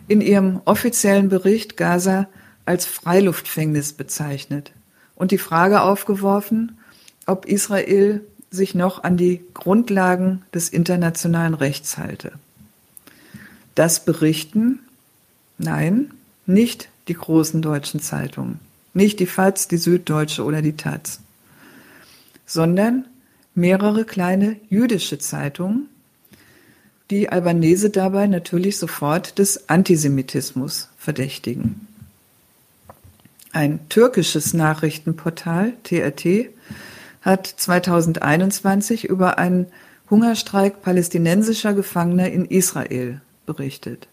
[0.07, 2.29] in ihrem offiziellen Bericht Gaza
[2.67, 4.71] als Freiluftfängnis bezeichnet
[5.17, 6.79] und die Frage aufgeworfen,
[7.27, 8.21] ob Israel
[8.53, 12.31] sich noch an die Grundlagen des internationalen Rechts halte.
[13.75, 14.79] Das berichten,
[15.59, 16.13] nein,
[16.49, 18.59] nicht die großen deutschen Zeitungen,
[18.95, 21.21] nicht die FAZ, die Süddeutsche oder die Taz,
[22.47, 23.05] sondern
[23.55, 25.89] mehrere kleine jüdische Zeitungen,
[27.11, 31.87] die Albanese dabei natürlich sofort des Antisemitismus verdächtigen.
[33.53, 36.51] Ein türkisches Nachrichtenportal, TRT,
[37.23, 39.67] hat 2021 über einen
[40.11, 44.09] Hungerstreik palästinensischer Gefangener in Israel berichtet.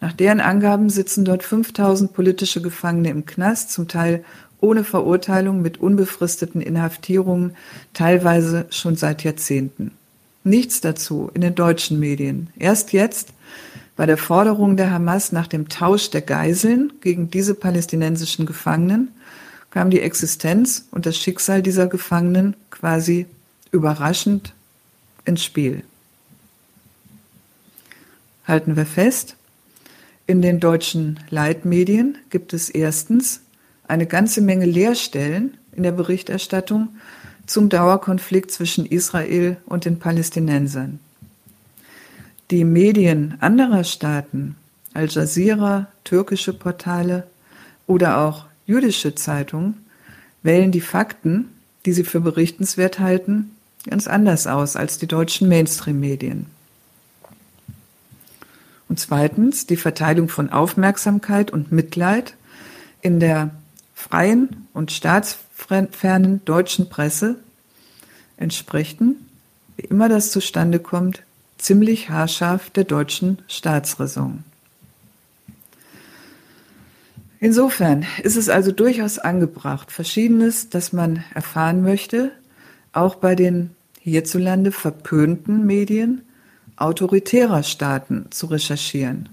[0.00, 4.24] Nach deren Angaben sitzen dort 5000 politische Gefangene im Knast, zum Teil
[4.60, 7.56] ohne Verurteilung mit unbefristeten Inhaftierungen,
[7.92, 9.92] teilweise schon seit Jahrzehnten.
[10.42, 12.48] Nichts dazu in den deutschen Medien.
[12.58, 13.28] Erst jetzt,
[13.96, 19.08] bei der Forderung der Hamas nach dem Tausch der Geiseln gegen diese palästinensischen Gefangenen,
[19.70, 23.26] kam die Existenz und das Schicksal dieser Gefangenen quasi
[23.70, 24.54] überraschend
[25.26, 25.82] ins Spiel.
[28.46, 29.36] Halten wir fest,
[30.30, 33.40] in den deutschen Leitmedien gibt es erstens
[33.88, 36.90] eine ganze Menge Leerstellen in der Berichterstattung
[37.46, 41.00] zum Dauerkonflikt zwischen Israel und den Palästinensern.
[42.52, 44.54] Die Medien anderer Staaten,
[44.94, 47.26] Al Jazeera, türkische Portale
[47.88, 49.78] oder auch jüdische Zeitungen,
[50.44, 51.48] wählen die Fakten,
[51.86, 53.50] die sie für berichtenswert halten,
[53.84, 56.46] ganz anders aus als die deutschen Mainstream-Medien.
[58.90, 62.34] Und zweitens die Verteilung von Aufmerksamkeit und Mitleid
[63.00, 63.50] in der
[63.94, 67.36] freien und staatsfernen deutschen Presse
[68.36, 69.28] entsprechen,
[69.76, 71.22] wie immer das zustande kommt,
[71.56, 74.42] ziemlich haarscharf der deutschen Staatsräson.
[77.38, 82.32] Insofern ist es also durchaus angebracht, Verschiedenes, das man erfahren möchte,
[82.92, 86.22] auch bei den hierzulande verpönten Medien
[86.80, 89.28] autoritärer Staaten zu recherchieren,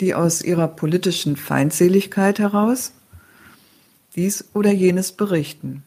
[0.00, 2.92] die aus ihrer politischen Feindseligkeit heraus
[4.14, 5.82] dies oder jenes berichten.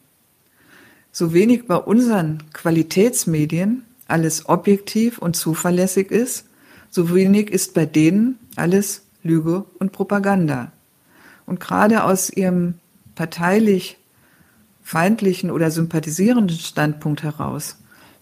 [1.12, 6.44] So wenig bei unseren Qualitätsmedien alles objektiv und zuverlässig ist,
[6.90, 10.72] so wenig ist bei denen alles Lüge und Propaganda.
[11.46, 12.74] Und gerade aus ihrem
[13.14, 13.96] parteilich
[14.82, 17.76] feindlichen oder sympathisierenden Standpunkt heraus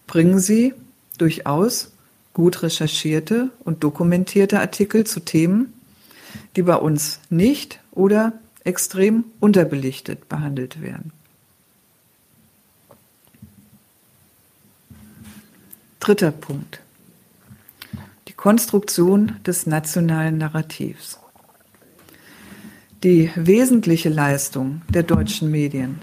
[0.06, 0.74] bringen sie
[1.18, 1.92] durchaus
[2.38, 5.72] gut recherchierte und dokumentierte Artikel zu Themen,
[6.55, 11.11] die bei uns nicht oder extrem unterbelichtet behandelt werden.
[15.98, 16.81] Dritter Punkt.
[18.29, 21.18] Die Konstruktion des nationalen Narrativs.
[23.03, 25.98] Die wesentliche Leistung der deutschen Medien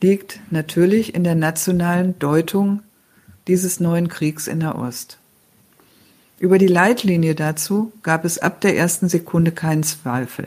[0.00, 2.84] liegt natürlich in der nationalen Deutung
[3.48, 5.18] dieses neuen Kriegs in der Ost.
[6.38, 10.46] Über die Leitlinie dazu gab es ab der ersten Sekunde keinen Zweifel.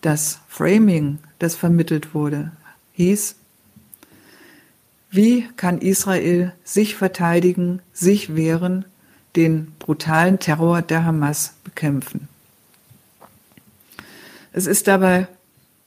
[0.00, 2.50] Das Framing, das vermittelt wurde,
[2.94, 3.36] hieß,
[5.10, 8.84] wie kann Israel sich verteidigen, sich wehren,
[9.36, 12.28] den brutalen Terror der Hamas bekämpfen?
[14.52, 15.28] Es ist dabei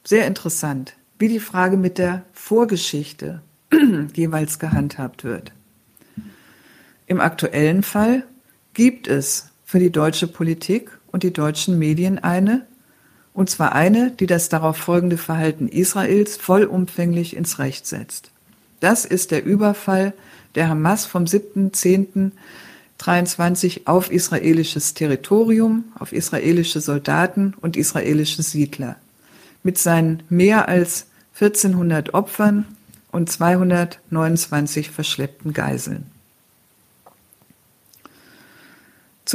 [0.03, 3.41] sehr interessant, wie die Frage mit der Vorgeschichte
[4.13, 5.51] jeweils gehandhabt wird.
[7.07, 8.23] Im aktuellen Fall
[8.75, 12.67] gibt es für die deutsche Politik und die deutschen Medien eine,
[13.33, 18.29] und zwar eine, die das darauf folgende Verhalten Israels vollumfänglich ins Recht setzt.
[18.79, 20.13] Das ist der Überfall
[20.53, 28.97] der Hamas vom 7.10.23 auf israelisches Territorium, auf israelische Soldaten und israelische Siedler
[29.63, 32.65] mit seinen mehr als 1400 Opfern
[33.11, 36.11] und 229 verschleppten Geiseln.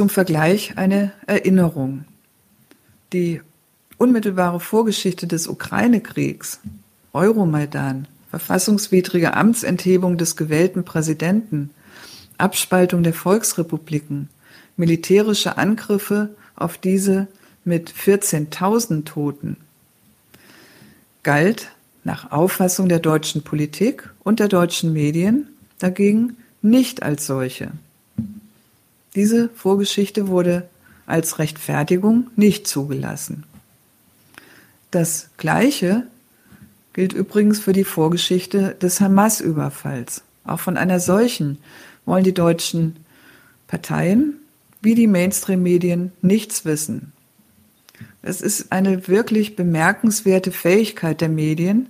[0.01, 2.05] Zum Vergleich eine Erinnerung.
[3.13, 3.39] Die
[3.99, 6.59] unmittelbare Vorgeschichte des Ukraine-Kriegs,
[7.13, 11.69] Euromaidan, verfassungswidrige Amtsenthebung des gewählten Präsidenten,
[12.39, 14.29] Abspaltung der Volksrepubliken,
[14.75, 17.27] militärische Angriffe auf diese
[17.63, 19.57] mit 14.000 Toten,
[21.21, 27.71] galt nach Auffassung der deutschen Politik und der deutschen Medien dagegen nicht als solche.
[29.15, 30.69] Diese Vorgeschichte wurde
[31.05, 33.43] als Rechtfertigung nicht zugelassen.
[34.91, 36.07] Das Gleiche
[36.93, 40.23] gilt übrigens für die Vorgeschichte des Hamas-Überfalls.
[40.45, 41.57] Auch von einer solchen
[42.05, 42.97] wollen die deutschen
[43.67, 44.35] Parteien
[44.81, 47.13] wie die Mainstream-Medien nichts wissen.
[48.21, 51.87] Es ist eine wirklich bemerkenswerte Fähigkeit der Medien,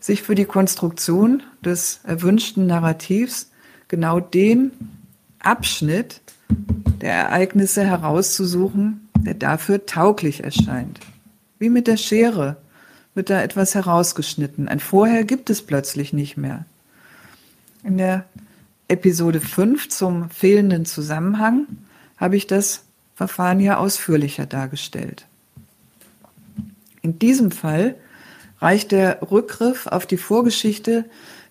[0.00, 3.50] sich für die Konstruktion des erwünschten Narrativs
[3.88, 4.72] genau den
[5.38, 6.20] Abschnitt
[7.00, 11.00] der Ereignisse herauszusuchen, der dafür tauglich erscheint.
[11.58, 12.56] Wie mit der Schere
[13.14, 14.68] wird da etwas herausgeschnitten.
[14.68, 16.64] Ein Vorher gibt es plötzlich nicht mehr.
[17.84, 18.24] In der
[18.88, 21.66] Episode 5 zum fehlenden Zusammenhang
[22.16, 22.84] habe ich das
[23.14, 25.26] Verfahren ja ausführlicher dargestellt.
[27.02, 27.96] In diesem Fall
[28.60, 31.04] reicht der Rückgriff auf die Vorgeschichte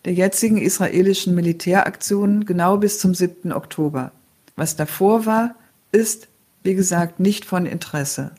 [0.05, 3.51] der jetzigen israelischen Militäraktionen genau bis zum 7.
[3.51, 4.11] Oktober.
[4.55, 5.55] Was davor war,
[5.91, 6.27] ist,
[6.63, 8.31] wie gesagt, nicht von Interesse.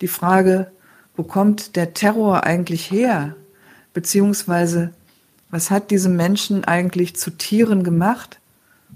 [0.00, 0.70] Die Frage,
[1.16, 3.34] wo kommt der Terror eigentlich her?
[3.94, 4.92] Beziehungsweise,
[5.50, 8.40] was hat diese Menschen eigentlich zu Tieren gemacht,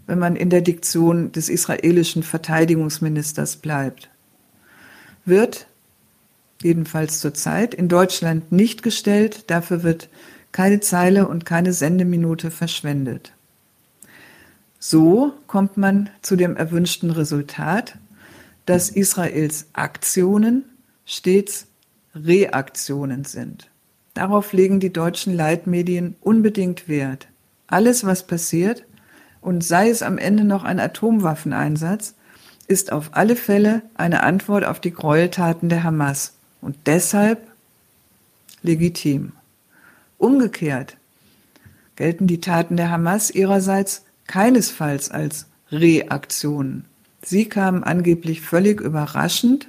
[0.07, 4.11] wenn man in der Diktion des israelischen Verteidigungsministers bleibt?
[5.25, 5.67] Wird
[6.63, 9.51] jedenfalls zurzeit, in Deutschland nicht gestellt.
[9.51, 10.09] Dafür wird
[10.53, 13.33] keine Zeile und keine Sendeminute verschwendet.
[14.83, 17.99] So kommt man zu dem erwünschten Resultat,
[18.65, 20.65] dass Israels Aktionen
[21.05, 21.67] stets
[22.15, 23.69] Reaktionen sind.
[24.15, 27.29] Darauf legen die deutschen Leitmedien unbedingt Wert.
[27.67, 28.85] Alles, was passiert,
[29.43, 32.15] und sei es am Ende noch ein Atomwaffeneinsatz,
[32.67, 37.41] ist auf alle Fälle eine Antwort auf die Gräueltaten der Hamas und deshalb
[38.63, 39.33] legitim.
[40.19, 40.97] Umgekehrt
[41.97, 46.85] gelten die Taten der Hamas ihrerseits keinesfalls als Reaktionen.
[47.21, 49.69] Sie kamen angeblich völlig überraschend,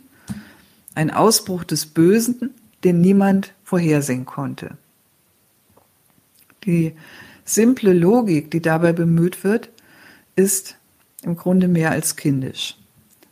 [0.94, 2.52] ein Ausbruch des Bösen,
[2.84, 4.78] den niemand vorhersehen konnte.
[6.66, 6.94] Die
[7.44, 9.70] simple Logik, die dabei bemüht wird,
[10.36, 10.76] ist
[11.24, 12.78] im Grunde mehr als kindisch.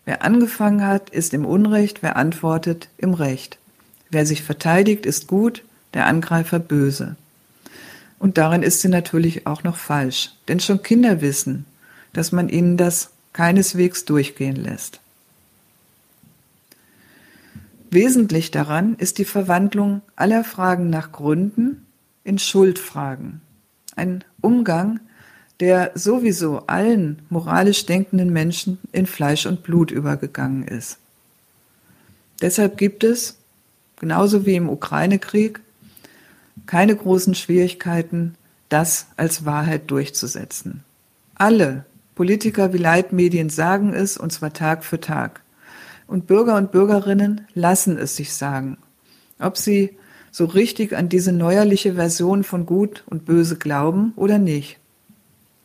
[0.06, 3.60] Wer angefangen hat, ist im Unrecht, wer antwortet, im Recht.
[4.10, 5.64] Wer sich verteidigt, ist gut,
[5.94, 7.18] der Angreifer böse.
[8.20, 11.66] Und darin ist sie natürlich auch noch falsch, denn schon Kinder wissen,
[12.14, 15.00] dass man ihnen das keineswegs durchgehen lässt.
[17.92, 21.86] Wesentlich daran ist die Verwandlung aller Fragen nach Gründen
[22.24, 23.42] in Schuldfragen.
[23.96, 25.00] Ein Umgang,
[25.60, 30.98] der sowieso allen moralisch denkenden Menschen in Fleisch und Blut übergegangen ist.
[32.42, 33.38] Deshalb gibt es,
[34.00, 35.60] genauso wie im Ukraine-Krieg,
[36.66, 38.36] keine großen Schwierigkeiten,
[38.70, 40.84] das als Wahrheit durchzusetzen.
[41.36, 41.86] Alle
[42.16, 45.42] Politiker wie Leitmedien sagen es, und zwar Tag für Tag.
[46.06, 48.78] Und Bürger und Bürgerinnen lassen es sich sagen.
[49.40, 49.98] Ob sie
[50.32, 54.80] so richtig an diese neuerliche Version von Gut und Böse glauben oder nicht.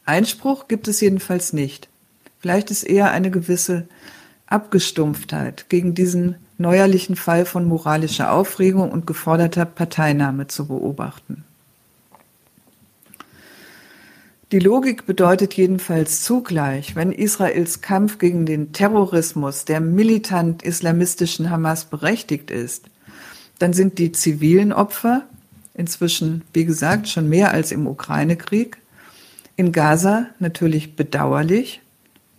[0.04, 1.88] Einspruch gibt es jedenfalls nicht.
[2.38, 3.88] Vielleicht ist eher eine gewisse
[4.46, 11.44] Abgestumpftheit gegen diesen neuerlichen Fall von moralischer Aufregung und geforderter Parteinahme zu beobachten.
[14.52, 21.86] Die Logik bedeutet jedenfalls zugleich, wenn Israels Kampf gegen den Terrorismus der militant islamistischen Hamas
[21.86, 22.84] berechtigt ist,
[23.58, 25.22] dann sind die zivilen Opfer,
[25.74, 28.76] inzwischen, wie gesagt, schon mehr als im Ukraine-Krieg,
[29.56, 31.80] in Gaza natürlich bedauerlich,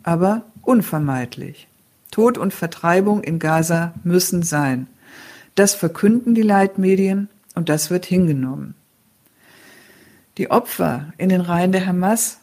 [0.04, 1.68] aber unvermeidlich.
[2.16, 4.88] Tod und Vertreibung in Gaza müssen sein.
[5.54, 8.74] Das verkünden die Leitmedien und das wird hingenommen.
[10.38, 12.38] Die Opfer in den Reihen der Hamas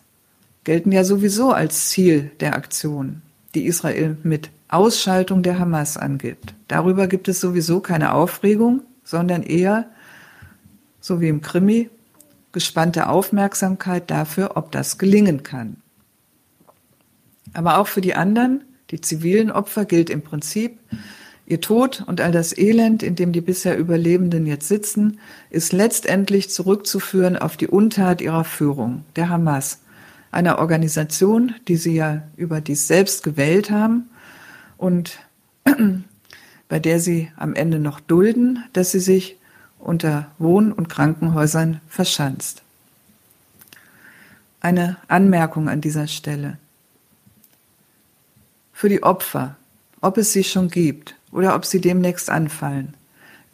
[0.64, 3.22] gelten ja sowieso als Ziel der Aktion,
[3.54, 6.52] die Israel mit Ausschaltung der Hamas angibt.
[6.68, 9.86] Darüber gibt es sowieso keine Aufregung, sondern eher,
[11.00, 11.88] so wie im Krimi,
[12.52, 15.78] gespannte Aufmerksamkeit dafür, ob das gelingen kann.
[17.54, 20.78] Aber auch für die anderen, die zivilen Opfer, gilt im Prinzip,
[21.46, 25.18] ihr Tod und all das Elend, in dem die bisher Überlebenden jetzt sitzen,
[25.50, 29.80] ist letztendlich zurückzuführen auf die Untat ihrer Führung, der Hamas,
[30.30, 34.08] einer Organisation, die sie ja über dies selbst gewählt haben
[34.78, 35.18] und
[36.68, 39.36] bei der sie am Ende noch dulden, dass sie sich
[39.78, 42.62] unter Wohn- und Krankenhäusern verschanzt.
[44.60, 46.56] Eine Anmerkung an dieser Stelle.
[48.82, 49.54] Für die Opfer,
[50.00, 52.94] ob es sie schon gibt oder ob sie demnächst anfallen,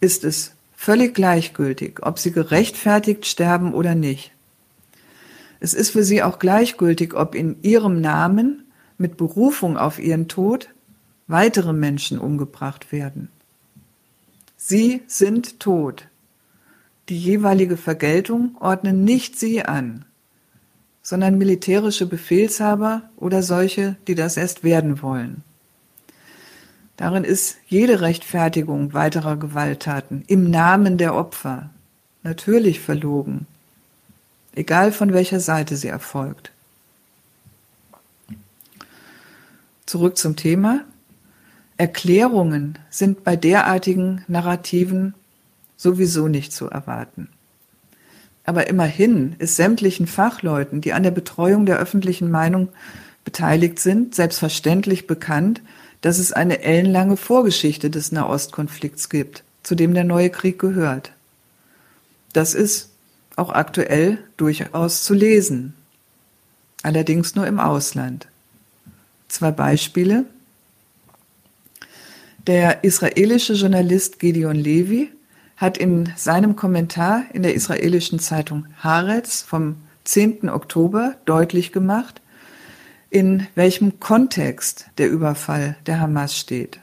[0.01, 4.33] ist es völlig gleichgültig, ob sie gerechtfertigt sterben oder nicht.
[5.61, 8.64] Es ist für sie auch gleichgültig, ob in ihrem Namen
[8.97, 10.70] mit Berufung auf ihren Tod
[11.26, 13.29] weitere Menschen umgebracht werden.
[14.57, 16.07] Sie sind tot.
[17.11, 20.07] Die jeweilige Vergeltung ordnen nicht sie an,
[21.09, 25.42] sondern militärische Befehlshaber oder solche, die das erst werden wollen.
[26.98, 31.70] Darin ist jede Rechtfertigung weiterer Gewalttaten im Namen der Opfer
[32.24, 33.46] natürlich verlogen,
[34.54, 36.52] egal von welcher Seite sie erfolgt.
[39.86, 40.84] Zurück zum Thema.
[41.78, 45.14] Erklärungen sind bei derartigen Narrativen
[45.78, 47.30] sowieso nicht zu erwarten.
[48.49, 52.70] Aber immerhin ist sämtlichen Fachleuten, die an der Betreuung der öffentlichen Meinung
[53.22, 55.61] beteiligt sind, selbstverständlich bekannt,
[56.01, 61.12] dass es eine ellenlange Vorgeschichte des Nahostkonflikts gibt, zu dem der neue Krieg gehört.
[62.32, 62.88] Das ist
[63.36, 65.74] auch aktuell durchaus zu lesen,
[66.82, 68.28] allerdings nur im Ausland.
[69.28, 70.24] Zwei Beispiele.
[72.46, 75.11] Der israelische Journalist Gideon Levi
[75.59, 80.48] hat in seinem Kommentar in der israelischen Zeitung Haaretz vom 10.
[80.48, 82.22] Oktober deutlich gemacht,
[83.11, 86.80] in welchem Kontext der Überfall der Hamas steht.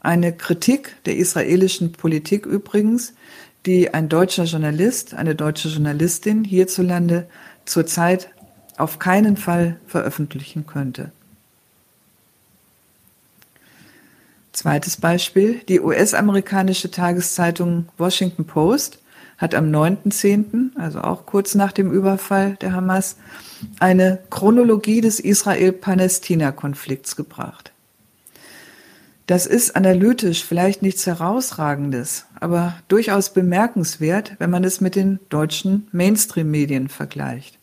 [0.00, 3.14] Eine Kritik der israelischen Politik übrigens,
[3.66, 7.28] die ein deutscher Journalist, eine deutsche Journalistin hierzulande
[7.64, 8.30] zurzeit
[8.76, 11.12] auf keinen Fall veröffentlichen könnte.
[14.52, 15.60] Zweites Beispiel.
[15.68, 18.98] Die US-amerikanische Tageszeitung Washington Post
[19.38, 23.16] hat am 9.10., also auch kurz nach dem Überfall der Hamas,
[23.78, 27.72] eine Chronologie des Israel-Palästina-Konflikts gebracht.
[29.26, 35.86] Das ist analytisch vielleicht nichts Herausragendes, aber durchaus bemerkenswert, wenn man es mit den deutschen
[35.92, 37.56] Mainstream-Medien vergleicht.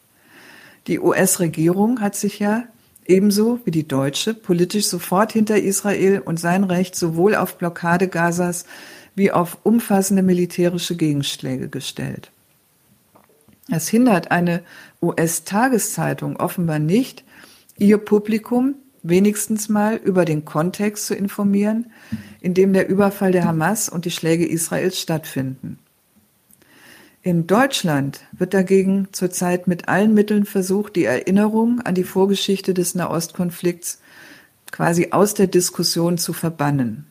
[0.87, 2.63] Die US-Regierung hat sich ja
[3.07, 8.65] ebenso wie die deutsche, politisch sofort hinter Israel und sein Recht sowohl auf Blockade Gazas
[9.15, 12.31] wie auf umfassende militärische Gegenschläge gestellt.
[13.69, 14.61] Es hindert eine
[15.01, 17.23] US-Tageszeitung offenbar nicht,
[17.77, 21.91] ihr Publikum wenigstens mal über den Kontext zu informieren,
[22.41, 25.79] in dem der Überfall der Hamas und die Schläge Israels stattfinden.
[27.27, 32.95] In Deutschland wird dagegen zurzeit mit allen Mitteln versucht, die Erinnerung an die Vorgeschichte des
[32.95, 33.99] Nahostkonflikts
[34.71, 37.05] quasi aus der Diskussion zu verbannen.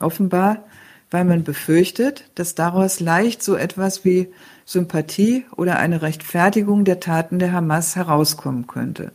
[0.00, 0.64] Offenbar,
[1.12, 4.30] weil man befürchtet, dass daraus leicht so etwas wie
[4.64, 9.12] Sympathie oder eine Rechtfertigung der Taten der Hamas herauskommen könnte.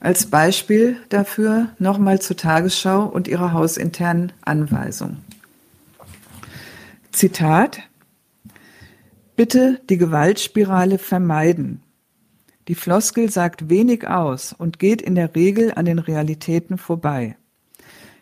[0.00, 5.16] Als Beispiel dafür nochmal zur Tagesschau und ihrer hausinternen Anweisung.
[7.10, 7.80] Zitat
[9.36, 11.82] Bitte die Gewaltspirale vermeiden.
[12.68, 17.36] Die Floskel sagt wenig aus und geht in der Regel an den Realitäten vorbei.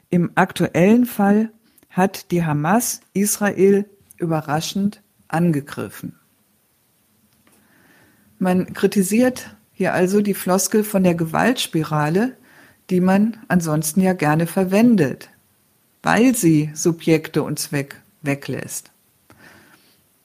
[0.09, 1.51] Im aktuellen Fall
[1.91, 3.85] hat die Hamas Israel
[4.17, 6.19] überraschend angegriffen.
[8.39, 12.37] Man kritisiert hier also die Floskel von der Gewaltspirale,
[12.89, 15.29] die man ansonsten ja gerne verwendet,
[16.03, 18.92] weil sie Subjekte und Zweck weglässt.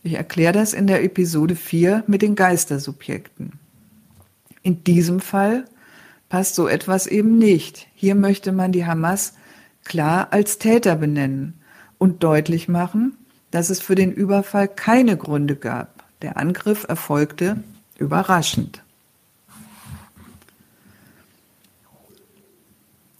[0.07, 3.59] Ich erkläre das in der Episode 4 mit den Geistersubjekten.
[4.61, 5.65] In diesem Fall
[6.29, 7.87] passt so etwas eben nicht.
[7.93, 9.33] Hier möchte man die Hamas
[9.83, 11.55] klar als Täter benennen
[11.97, 13.17] und deutlich machen,
[13.51, 16.05] dass es für den Überfall keine Gründe gab.
[16.21, 17.61] Der Angriff erfolgte
[17.97, 18.83] überraschend.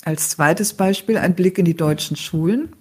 [0.05, 2.76] Als zweites Beispiel ein Blick in die deutschen Schulen.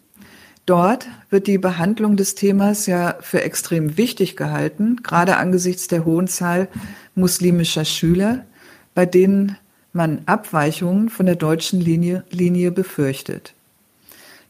[0.67, 6.27] Dort wird die Behandlung des Themas ja für extrem wichtig gehalten, gerade angesichts der hohen
[6.27, 6.69] Zahl
[7.15, 8.45] muslimischer Schüler,
[8.93, 9.57] bei denen
[9.93, 13.55] man Abweichungen von der deutschen Linie, Linie befürchtet.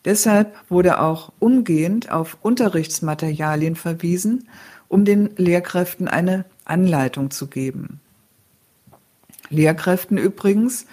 [0.06, 4.48] Deshalb wurde auch umgehend auf Unterrichtsmaterialien verwiesen,
[4.88, 8.00] um den Lehrkräften eine Anleitung zu geben.
[9.50, 10.86] Lehrkräften übrigens,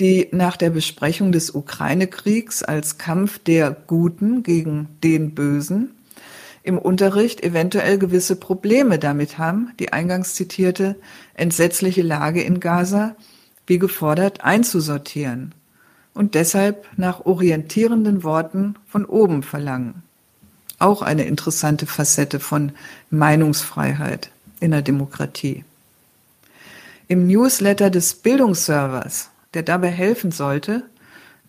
[0.00, 5.90] die nach der Besprechung des Ukraine-Kriegs als Kampf der Guten gegen den Bösen
[6.62, 10.96] im Unterricht eventuell gewisse Probleme damit haben, die eingangs zitierte
[11.34, 13.16] entsetzliche Lage in Gaza
[13.66, 15.54] wie gefordert einzusortieren
[16.12, 20.02] und deshalb nach orientierenden Worten von oben verlangen.
[20.78, 22.72] Auch eine interessante Facette von
[23.10, 24.30] Meinungsfreiheit
[24.60, 25.64] in der Demokratie.
[27.08, 30.88] Im Newsletter des Bildungsservers, der dabei helfen sollte,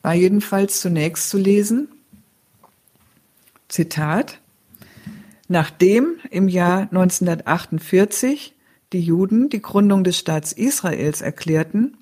[0.01, 1.89] war jedenfalls zunächst zu lesen,
[3.67, 4.39] Zitat,
[5.51, 8.53] Nachdem im Jahr 1948
[8.93, 11.97] die Juden die Gründung des Staats Israels erklärten,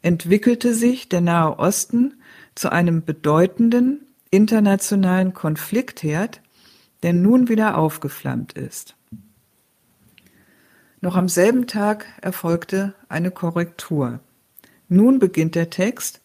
[0.00, 2.14] entwickelte sich der Nahe Osten
[2.54, 6.40] zu einem bedeutenden internationalen Konfliktherd,
[7.02, 8.96] der nun wieder aufgeflammt ist.
[11.02, 14.20] Noch am selben Tag erfolgte eine Korrektur.
[14.88, 16.20] Nun beginnt der Text.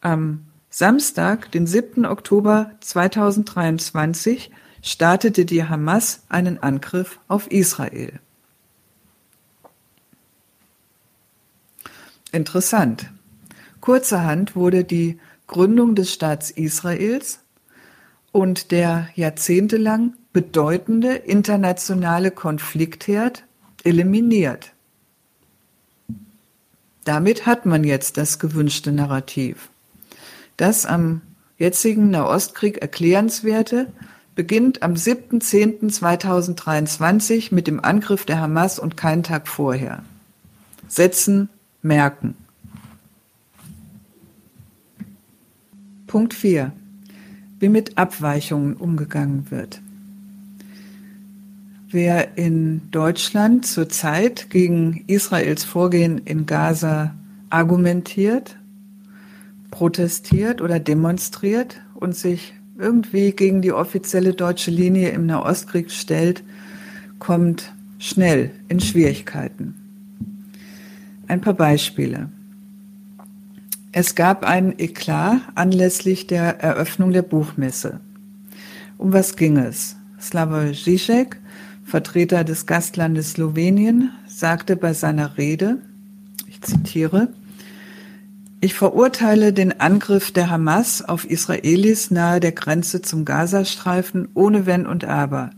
[0.00, 2.04] Am Samstag, den 7.
[2.04, 4.50] Oktober 2023,
[4.82, 8.20] startete die Hamas einen Angriff auf Israel.
[12.32, 13.10] Interessant.
[13.80, 17.40] Kurzerhand wurde die Gründung des Staats Israels
[18.32, 23.44] und der jahrzehntelang bedeutende internationale Konfliktherd
[23.84, 24.73] eliminiert.
[27.04, 29.68] Damit hat man jetzt das gewünschte Narrativ.
[30.56, 31.20] Das am
[31.58, 33.92] jetzigen Nahostkrieg erklärenswerte
[34.34, 40.02] beginnt am 7.10.2023 mit dem Angriff der Hamas und keinen Tag vorher.
[40.88, 41.50] Setzen
[41.82, 42.34] merken.
[46.06, 46.72] Punkt 4.
[47.58, 49.82] Wie mit Abweichungen umgegangen wird.
[51.94, 57.14] Wer in Deutschland zurzeit gegen Israels Vorgehen in Gaza
[57.50, 58.56] argumentiert,
[59.70, 66.42] protestiert oder demonstriert und sich irgendwie gegen die offizielle deutsche Linie im Nahostkrieg stellt,
[67.20, 69.76] kommt schnell in Schwierigkeiten.
[71.28, 72.28] Ein paar Beispiele.
[73.92, 78.00] Es gab einen Eklat anlässlich der Eröffnung der Buchmesse.
[78.98, 79.94] Um was ging es?
[80.20, 81.36] Slavoj Žižek,
[81.84, 85.78] Vertreter des Gastlandes Slowenien, sagte bei seiner Rede,
[86.48, 87.28] ich zitiere,
[88.60, 94.86] ich verurteile den Angriff der Hamas auf Israelis nahe der Grenze zum Gazastreifen ohne Wenn
[94.86, 95.50] und Aber.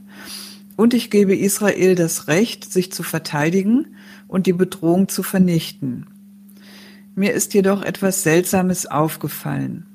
[0.75, 3.87] Und ich gebe Israel das Recht, sich zu verteidigen
[4.27, 6.09] und die Bedrohung zu vernichten.
[7.15, 9.87] Mir ist jedoch etwas Seltsames aufgefallen.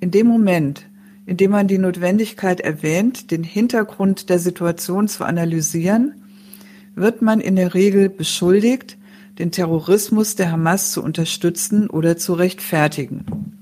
[0.00, 0.86] In dem Moment,
[1.26, 6.14] in dem man die Notwendigkeit erwähnt, den Hintergrund der Situation zu analysieren,
[6.94, 8.96] wird man in der Regel beschuldigt,
[9.38, 13.56] den Terrorismus der Hamas zu unterstützen oder zu rechtfertigen.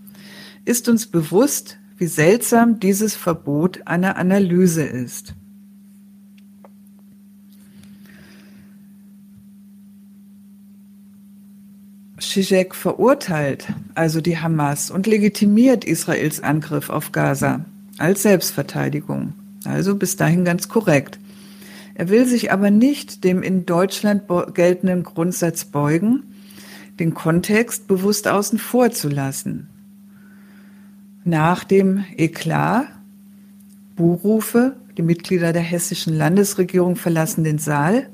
[0.64, 5.34] Ist uns bewusst, wie seltsam dieses Verbot einer Analyse ist.
[12.28, 17.64] Zizek verurteilt also die Hamas und legitimiert Israels Angriff auf Gaza
[17.98, 19.32] als Selbstverteidigung.
[19.64, 21.18] Also bis dahin ganz korrekt.
[21.94, 24.24] Er will sich aber nicht dem in Deutschland
[24.54, 26.22] geltenden Grundsatz beugen,
[27.00, 29.68] den Kontext bewusst außen vor zu lassen.
[31.24, 32.86] Nach dem Eklat,
[33.96, 38.08] Buhrufe, die Mitglieder der hessischen Landesregierung verlassen den Saal,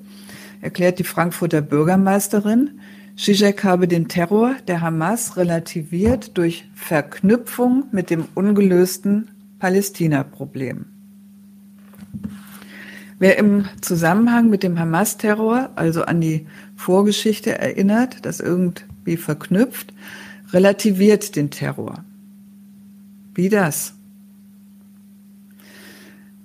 [0.63, 2.81] erklärt die Frankfurter Bürgermeisterin,
[3.17, 10.87] Zizek habe den Terror der Hamas relativiert durch Verknüpfung mit dem ungelösten Palästina-Problem.
[13.21, 19.95] Wer im Zusammenhang mit dem Hamas-Terror, also an die Vorgeschichte erinnert, das irgendwie verknüpft,
[20.53, 22.05] relativiert den Terror.
[23.35, 23.95] Wie das?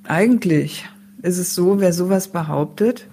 [0.04, 0.88] Eigentlich
[1.22, 3.08] ist es so, wer sowas behauptet,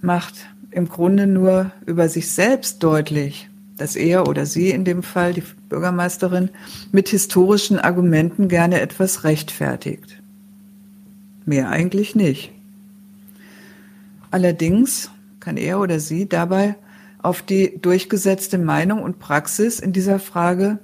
[0.00, 3.48] macht im Grunde nur über sich selbst deutlich,
[3.78, 6.50] dass er oder sie in dem Fall, die Bürgermeisterin,
[6.92, 10.20] mit historischen Argumenten gerne etwas rechtfertigt.
[11.46, 12.52] Mehr eigentlich nicht.
[14.30, 15.10] Allerdings
[15.40, 16.76] kann er oder sie dabei
[17.22, 20.78] auf die durchgesetzte Meinung und Praxis in dieser Frage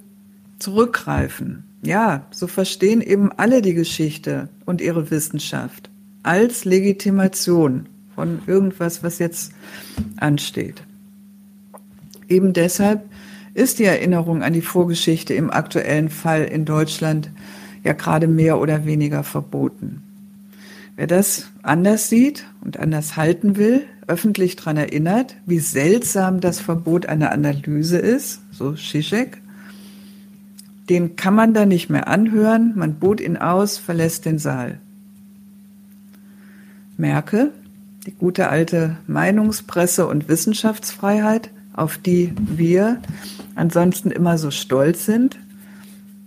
[0.57, 1.65] zurückgreifen.
[1.83, 5.91] Ja, so verstehen eben alle die Geschichte und ihre Wissenschaft
[6.23, 9.53] als Legitimation von irgendwas, was jetzt
[10.17, 10.83] ansteht.
[12.27, 13.03] Eben deshalb
[13.53, 17.29] ist die Erinnerung an die Vorgeschichte im aktuellen Fall in Deutschland
[17.83, 20.01] ja gerade mehr oder weniger verboten.
[20.95, 27.05] Wer das anders sieht und anders halten will, öffentlich daran erinnert, wie seltsam das Verbot
[27.07, 29.41] einer Analyse ist, so Zizek,
[30.89, 34.79] den kann man da nicht mehr anhören, man bot ihn aus, verlässt den Saal.
[36.97, 37.51] Merke,
[38.05, 43.01] die gute alte Meinungspresse und Wissenschaftsfreiheit, auf die wir
[43.55, 45.39] ansonsten immer so stolz sind,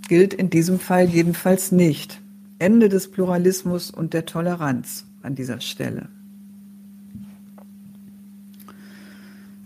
[0.08, 2.20] gilt in diesem Fall jedenfalls nicht.
[2.58, 6.08] Ende des Pluralismus und der Toleranz an dieser Stelle.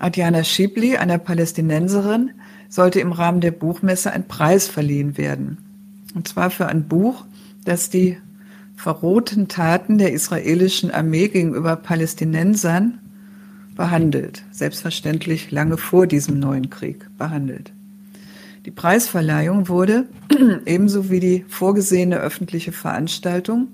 [0.01, 2.31] Adriana Schibli, einer Palästinenserin,
[2.69, 5.59] sollte im Rahmen der Buchmesse ein Preis verliehen werden.
[6.15, 7.27] Und zwar für ein Buch,
[7.65, 8.17] das die
[8.81, 12.99] verrohten Taten der israelischen Armee gegenüber Palästinensern
[13.77, 14.43] behandelt.
[14.53, 17.75] Selbstverständlich lange vor diesem neuen Krieg behandelt.
[18.65, 20.07] Die Preisverleihung wurde
[20.65, 23.69] ebenso wie die vorgesehene öffentliche Veranstaltung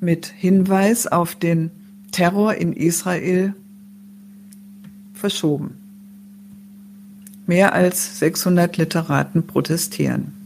[0.00, 1.70] mit Hinweis auf den
[2.10, 3.52] Terror in Israel
[5.12, 5.76] verschoben.
[7.46, 10.37] Mehr als 600 Literaten protestieren.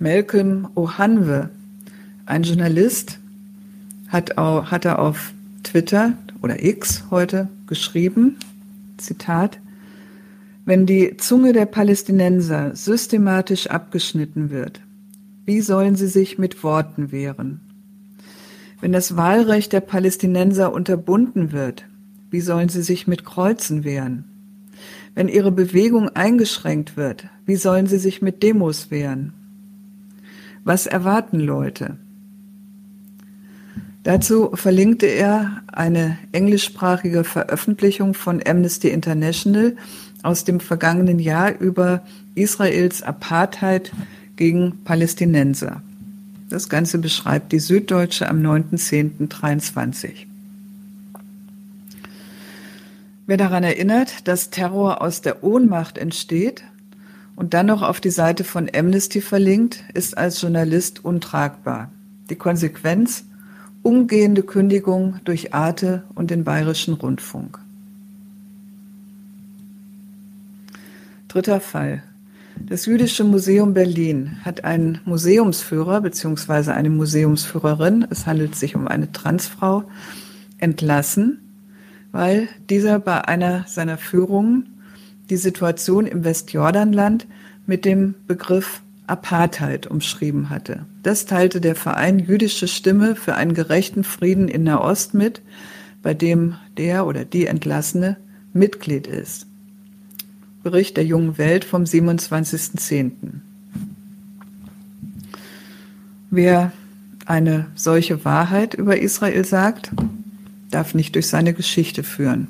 [0.00, 1.50] Malcolm Ohanwe,
[2.26, 3.20] ein Journalist,
[4.08, 5.32] hat, auch, hat er auf
[5.62, 8.36] Twitter oder X heute geschrieben,
[8.96, 9.60] Zitat,
[10.64, 14.80] wenn die Zunge der Palästinenser systematisch abgeschnitten wird,
[15.46, 17.60] wie sollen sie sich mit Worten wehren?
[18.80, 21.84] Wenn das Wahlrecht der Palästinenser unterbunden wird,
[22.30, 24.24] wie sollen sie sich mit Kreuzen wehren?
[25.14, 29.32] Wenn ihre Bewegung eingeschränkt wird, wie sollen sie sich mit Demos wehren?
[30.64, 31.98] Was erwarten Leute?
[34.02, 39.76] Dazu verlinkte er eine englischsprachige Veröffentlichung von Amnesty International
[40.22, 42.02] aus dem vergangenen Jahr über
[42.34, 43.92] Israels Apartheid
[44.36, 45.82] gegen Palästinenser.
[46.48, 50.26] Das Ganze beschreibt die Süddeutsche am 9.10.23.
[53.26, 56.64] Wer daran erinnert, dass Terror aus der Ohnmacht entsteht
[57.36, 61.90] und dann noch auf die Seite von Amnesty verlinkt, ist als Journalist untragbar.
[62.30, 63.24] Die Konsequenz
[63.82, 67.58] umgehende Kündigung durch Arte und den Bayerischen Rundfunk.
[71.28, 72.02] Dritter Fall.
[72.60, 76.70] Das Jüdische Museum Berlin hat einen Museumsführer bzw.
[76.70, 79.84] eine Museumsführerin, es handelt sich um eine Transfrau,
[80.58, 81.40] entlassen,
[82.12, 84.73] weil dieser bei einer seiner Führungen
[85.30, 87.26] die Situation im Westjordanland
[87.66, 90.86] mit dem Begriff Apartheid umschrieben hatte.
[91.02, 95.42] Das teilte der Verein Jüdische Stimme für einen gerechten Frieden in Nahost mit,
[96.02, 98.16] bei dem der oder die Entlassene
[98.52, 99.46] Mitglied ist.
[100.62, 103.12] Bericht der Jungen Welt vom 27.10.
[106.30, 106.72] Wer
[107.26, 109.90] eine solche Wahrheit über Israel sagt,
[110.70, 112.48] darf nicht durch seine Geschichte führen.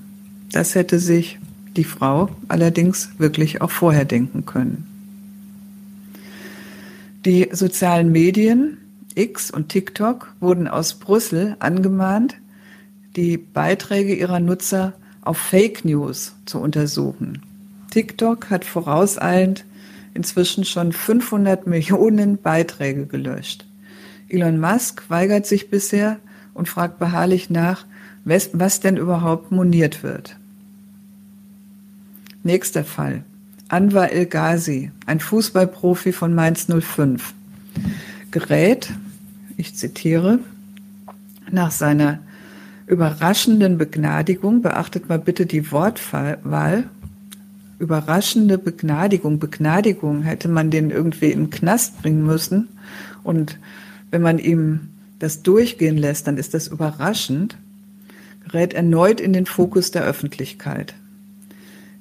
[0.52, 1.38] Das hätte sich
[1.76, 4.86] die Frau allerdings wirklich auch vorher denken können.
[7.24, 8.78] Die sozialen Medien
[9.14, 12.36] X und TikTok wurden aus Brüssel angemahnt,
[13.16, 17.42] die Beiträge ihrer Nutzer auf Fake News zu untersuchen.
[17.90, 19.64] TikTok hat vorauseilend
[20.14, 23.64] inzwischen schon 500 Millionen Beiträge gelöscht.
[24.28, 26.18] Elon Musk weigert sich bisher
[26.54, 27.86] und fragt beharrlich nach,
[28.24, 30.36] was denn überhaupt moniert wird.
[32.44, 33.24] Nächster Fall.
[33.68, 37.32] Anwar El Ghazi, ein Fußballprofi von Mainz 05,
[38.30, 38.92] gerät,
[39.56, 40.38] ich zitiere,
[41.50, 42.18] nach seiner
[42.86, 46.84] überraschenden Begnadigung, beachtet mal bitte die Wortwahl,
[47.78, 52.68] überraschende Begnadigung, Begnadigung hätte man den irgendwie den Knast bringen müssen
[53.22, 53.58] und
[54.10, 57.56] wenn man ihm das durchgehen lässt, dann ist das überraschend,
[58.44, 60.94] gerät erneut in den Fokus der Öffentlichkeit.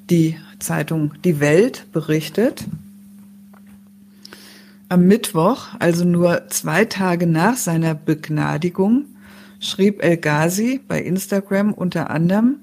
[0.10, 2.66] Die Zeitung Die Welt berichtet,
[4.90, 9.06] am Mittwoch, also nur zwei Tage nach seiner Begnadigung,
[9.60, 12.58] schrieb El Ghazi bei Instagram unter anderem,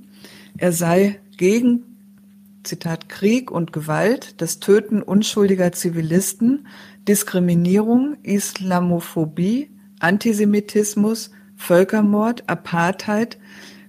[0.57, 1.83] er sei gegen,
[2.63, 6.67] Zitat, Krieg und Gewalt, das Töten unschuldiger Zivilisten,
[7.09, 13.39] Diskriminierung, Islamophobie, Antisemitismus, Völkermord, Apartheid,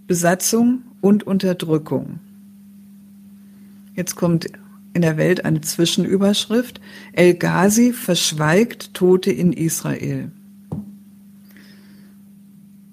[0.08, 2.20] Besatzung und Unterdrückung.
[3.94, 4.48] Jetzt kommt
[4.94, 6.82] in der Welt eine Zwischenüberschrift.
[7.14, 10.32] El Ghazi verschweigt Tote in Israel.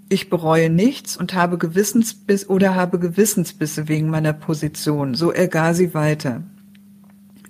[0.09, 5.15] Ich bereue nichts und habe Gewissensbiss oder habe Gewissensbisse wegen meiner Position.
[5.15, 6.43] So El Ghazi weiter.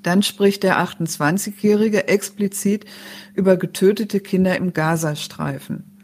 [0.02, 2.84] Dann spricht der 28-Jährige explizit
[3.34, 5.97] über getötete Kinder im Gazastreifen.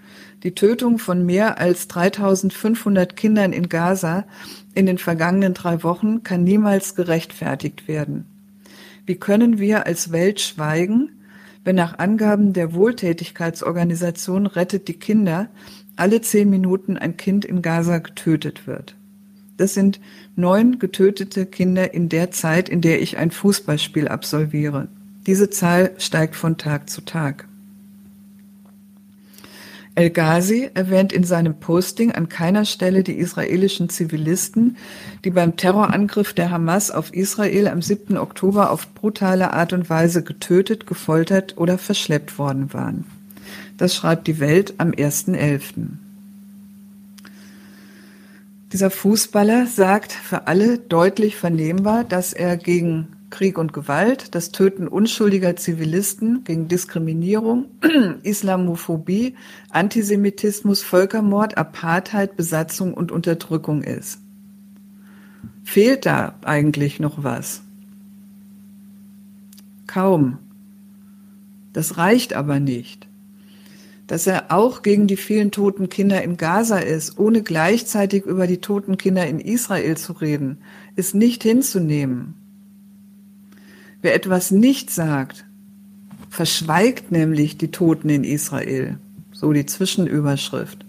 [0.45, 4.27] Die Tötung von mehr als 3500 Kindern in Gaza
[4.75, 8.27] in den vergangenen drei Wochen kann niemals gerechtfertigt werden.
[9.07, 11.13] Wie können wir als Welt schweigen,
[11.65, 15.49] wenn nach Angaben der Wohltätigkeitsorganisation Rettet die Kinder
[15.97, 18.97] alle zehn Minuten ein Kind in Gaza getötet wird?
[19.57, 19.99] Das sind
[20.37, 24.89] neun getötete Kinder in der Zeit, in der ich ein Fußballspiel absolviere.
[25.27, 27.47] Diese Zahl steigt von Tag zu Tag.
[29.97, 34.77] El Ghazi erwähnt in seinem Posting an keiner Stelle die israelischen Zivilisten,
[35.25, 38.17] die beim Terrorangriff der Hamas auf Israel am 7.
[38.17, 43.05] Oktober auf brutale Art und Weise getötet, gefoltert oder verschleppt worden waren.
[43.77, 45.91] Das schreibt die Welt am 1.11.
[48.73, 54.87] Dieser Fußballer sagt für alle deutlich vernehmbar, dass er gegen Krieg und Gewalt, das Töten
[54.87, 57.67] unschuldiger Zivilisten, gegen Diskriminierung,
[58.23, 59.35] Islamophobie,
[59.71, 64.21] Antisemitismus, Völkermord, Apartheid, Besatzung und Unterdrückung ist.
[65.65, 67.63] Fehlt da eigentlich noch was?
[69.89, 70.39] Kaum.
[71.73, 73.09] Das reicht aber nicht
[74.07, 78.59] dass er auch gegen die vielen toten Kinder in Gaza ist, ohne gleichzeitig über die
[78.59, 80.59] toten Kinder in Israel zu reden,
[80.95, 82.44] ist nicht hinzunehmen.
[84.05, 85.47] Wer etwas nicht sagt,
[86.29, 88.99] verschweigt nämlich die Toten in Israel,
[89.33, 90.85] so die Zwischenüberschrift.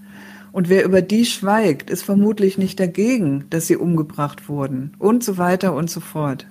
[0.52, 5.38] Und wer über die schweigt, ist vermutlich nicht dagegen, dass sie umgebracht wurden und so
[5.38, 6.46] weiter und so fort.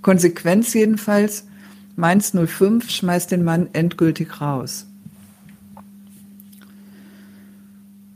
[0.00, 1.46] Konsequenz jedenfalls,
[1.94, 4.86] Mainz 05 schmeißt den Mann endgültig raus.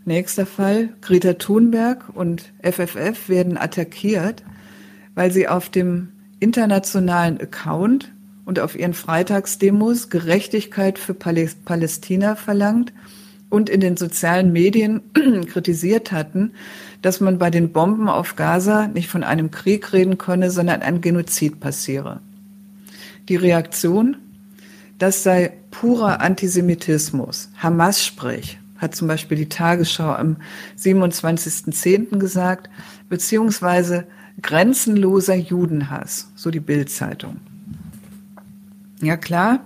[0.07, 4.45] Nächster Fall, Greta Thunberg und FFF werden attackiert,
[5.15, 6.09] weil sie auf dem
[6.41, 8.12] internationalen Account
[8.45, 12.93] und auf ihren Freitagsdemos Gerechtigkeit für Palästina verlangt
[13.51, 15.03] und in den sozialen Medien
[15.47, 16.53] kritisiert hatten,
[17.03, 21.01] dass man bei den Bomben auf Gaza nicht von einem Krieg reden könne, sondern ein
[21.01, 22.20] Genozid passiere.
[23.28, 24.16] Die Reaktion,
[24.99, 30.36] das sei purer Antisemitismus, Hamas-Sprech, hat zum Beispiel die Tagesschau am
[30.78, 32.18] 27.10.
[32.18, 32.70] gesagt,
[33.09, 34.07] beziehungsweise
[34.43, 37.36] grenzenloser Judenhass, so die Bildzeitung.
[39.01, 39.64] Ja klar,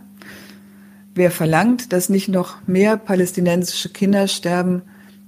[1.14, 4.82] wer verlangt, dass nicht noch mehr palästinensische Kinder sterben,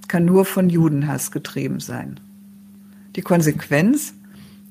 [0.08, 2.20] kann nur von Judenhass getrieben sein.
[3.16, 4.14] Die Konsequenz,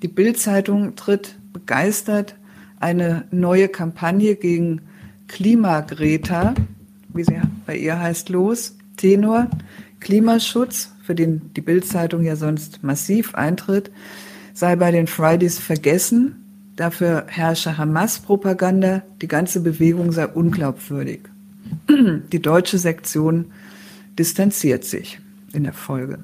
[0.01, 2.35] die Bildzeitung tritt begeistert
[2.79, 4.81] eine neue Kampagne gegen
[5.27, 6.53] Klimagreta,
[7.09, 8.77] wie sie bei ihr heißt, los.
[8.97, 9.49] Tenor
[9.99, 13.91] Klimaschutz, für den die Bildzeitung ja sonst massiv eintritt,
[14.55, 16.37] sei bei den Fridays vergessen.
[16.75, 21.21] Dafür herrsche Hamas-Propaganda, die ganze Bewegung sei unglaubwürdig.
[22.31, 23.51] Die deutsche Sektion
[24.17, 25.19] distanziert sich
[25.53, 26.19] in der Folge.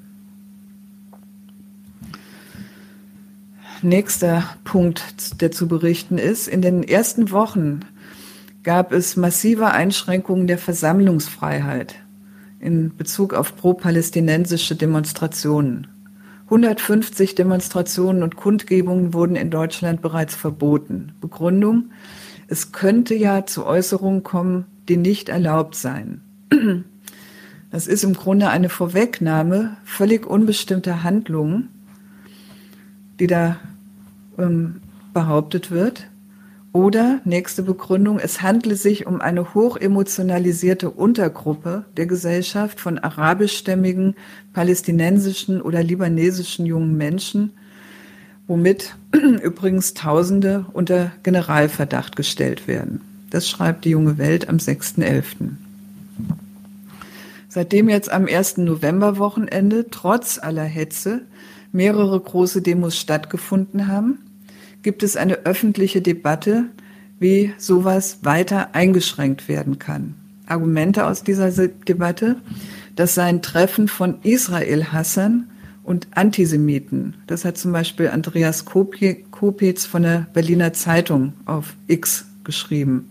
[3.82, 7.79] Nächster Punkt, der zu berichten ist, in den ersten Wochen
[8.63, 11.95] gab es massive Einschränkungen der Versammlungsfreiheit
[12.59, 15.88] in Bezug auf pro-palästinensische Demonstrationen.
[16.51, 21.13] 150 Demonstrationen und Kundgebungen wurden in Deutschland bereits verboten.
[21.21, 21.91] Begründung,
[22.49, 26.21] es könnte ja zu Äußerungen kommen, die nicht erlaubt seien.
[27.73, 31.69] Das ist im Grunde eine Vorwegnahme völlig unbestimmter Handlungen,
[33.17, 33.61] die da
[34.37, 34.81] ähm,
[35.13, 36.11] behauptet wird.
[36.74, 44.15] Oder nächste Begründung, es handle sich um eine hochemotionalisierte Untergruppe der Gesellschaft von arabischstämmigen,
[44.53, 47.51] palästinensischen oder libanesischen jungen Menschen,
[48.47, 48.95] womit
[49.43, 53.01] übrigens Tausende unter Generalverdacht gestellt werden.
[53.30, 55.51] Das schreibt die junge Welt am 6.11.
[57.49, 58.57] Seitdem jetzt am 1.
[58.57, 61.24] Novemberwochenende trotz aller Hetze
[61.74, 64.19] mehrere große Demos stattgefunden haben,
[64.84, 66.65] gibt es eine öffentliche Debatte,
[67.19, 70.15] wie sowas weiter eingeschränkt werden kann.
[70.47, 72.38] Argumente aus dieser Debatte,
[72.95, 75.49] das seien Treffen von Israel-Hassern
[75.84, 77.15] und Antisemiten.
[77.27, 83.07] Das hat zum Beispiel Andreas Kopitz von der Berliner Zeitung auf X geschrieben.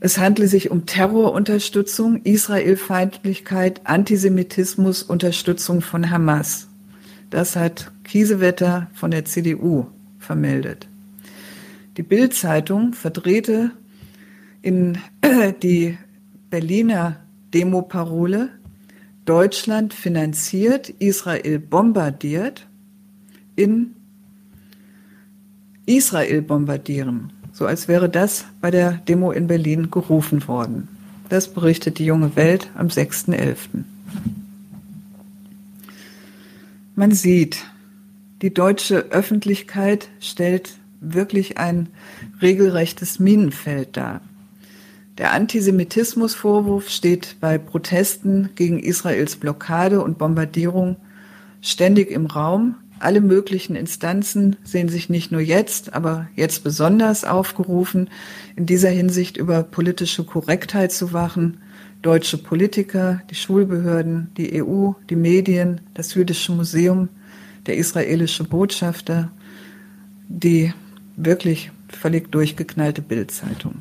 [0.00, 6.68] Es handle sich um Terrorunterstützung, Israelfeindlichkeit, Antisemitismus, Unterstützung von Hamas.
[7.30, 9.86] Das hat Kiesewetter von der CDU
[10.24, 10.88] vermeldet.
[11.96, 13.70] Die Bild-Zeitung verdrehte
[14.62, 14.98] in
[15.62, 15.96] die
[16.50, 17.20] Berliner
[17.52, 18.50] Demoparole
[19.24, 22.66] Deutschland finanziert, Israel bombardiert,
[23.56, 23.94] in
[25.86, 27.32] Israel bombardieren.
[27.52, 30.88] So als wäre das bei der Demo in Berlin gerufen worden.
[31.28, 33.84] Das berichtet die junge Welt am 6.11.
[36.96, 37.64] Man sieht,
[38.44, 41.88] die deutsche Öffentlichkeit stellt wirklich ein
[42.42, 44.20] regelrechtes Minenfeld dar.
[45.16, 50.96] Der Antisemitismusvorwurf steht bei Protesten gegen Israels Blockade und Bombardierung
[51.62, 52.74] ständig im Raum.
[52.98, 58.10] Alle möglichen Instanzen sehen sich nicht nur jetzt, aber jetzt besonders aufgerufen,
[58.56, 61.62] in dieser Hinsicht über politische Korrektheit zu wachen.
[62.02, 67.08] Deutsche Politiker, die Schulbehörden, die EU, die Medien, das Jüdische Museum–
[67.66, 69.30] der israelische Botschafter,
[70.28, 70.72] die
[71.16, 73.76] wirklich völlig durchgeknallte Bildzeitung.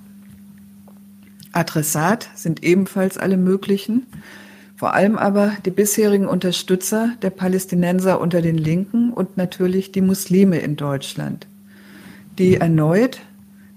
[1.52, 4.08] Adressat sind ebenfalls alle möglichen,
[4.76, 10.58] vor allem aber die bisherigen Unterstützer der Palästinenser unter den Linken und natürlich die Muslime
[10.60, 11.48] in Deutschland,
[12.38, 13.22] die erneut,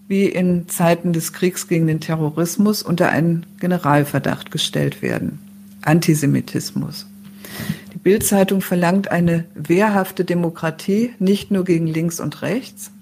[0.09, 5.39] wie in Zeiten des Kriegs gegen den Terrorismus, unter einen Generalverdacht gestellt werden.
[5.83, 7.07] Antisemitismus.
[8.07, 12.93] Bildzeitung verlangt eine wehrhafte Demokratie, nicht nur gegen links und rechts.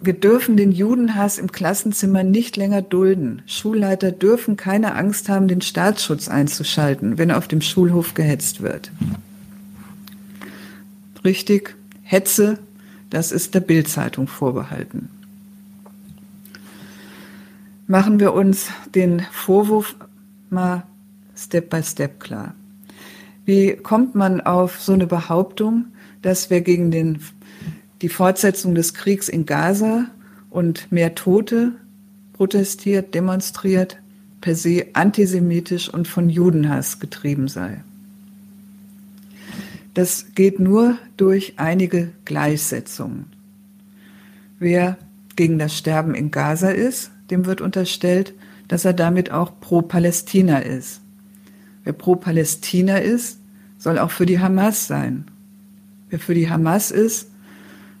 [0.00, 3.42] Wir dürfen den Judenhass im Klassenzimmer nicht länger dulden.
[3.46, 8.92] Schulleiter dürfen keine Angst haben, den Staatsschutz einzuschalten, wenn auf dem Schulhof gehetzt wird.
[11.24, 12.60] Richtig, Hetze,
[13.10, 15.08] das ist der Bildzeitung vorbehalten.
[17.88, 19.96] Machen wir uns den Vorwurf
[20.50, 20.84] mal
[21.36, 22.54] Step by Step klar.
[23.44, 25.86] Wie kommt man auf so eine Behauptung,
[26.22, 27.20] dass wer gegen den,
[28.02, 30.06] die Fortsetzung des Kriegs in Gaza
[30.50, 31.72] und mehr Tote
[32.32, 33.98] protestiert, demonstriert,
[34.40, 37.82] per se antisemitisch und von Judenhass getrieben sei?
[39.94, 43.26] Das geht nur durch einige Gleichsetzungen.
[44.58, 44.98] Wer
[45.36, 48.34] gegen das Sterben in Gaza ist, dem wird unterstellt,
[48.68, 51.00] dass er damit auch pro Palästina ist.
[51.86, 53.38] Wer pro Palästina ist,
[53.78, 55.24] soll auch für die Hamas sein.
[56.10, 57.28] Wer für die Hamas ist,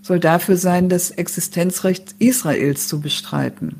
[0.02, 3.76] soll dafür sein, das Existenzrecht Israels zu bestreiten.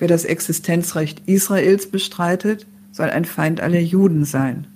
[0.00, 4.66] Wer das Existenzrecht Israels bestreitet, soll ein Feind aller Juden sein,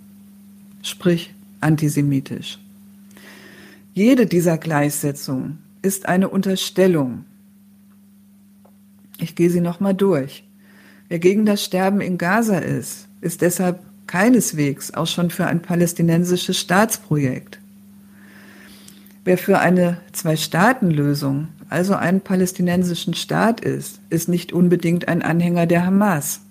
[0.83, 2.61] sprich antisemitisch.
[3.95, 7.25] Jede dieser Gleichsetzungen ist eine Unterstellung.
[9.19, 10.45] Ich gehe sie nochmal durch.
[11.09, 13.81] Wer gegen das Sterben in Gaza ist, ist deshalb
[14.15, 17.59] keineswegs auch schon für ein palästinensisches Staatsprojekt.
[19.25, 25.85] Wer für eine Zwei-Staaten-Lösung, also einen palästinensischen Staat ist, ist nicht unbedingt ein Anhänger der
[25.85, 26.43] Hamas.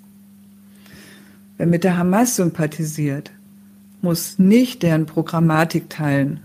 [1.56, 3.32] Wer mit der Hamas sympathisiert,
[4.02, 6.42] muss nicht deren Programmatik teilen,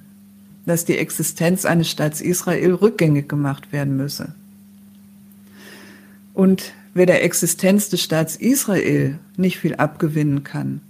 [0.66, 4.36] dass die Existenz eines Staats Israel rückgängig gemacht werden müsse.
[6.32, 10.80] Und wer der Existenz des Staats Israel nicht viel abgewinnen kann,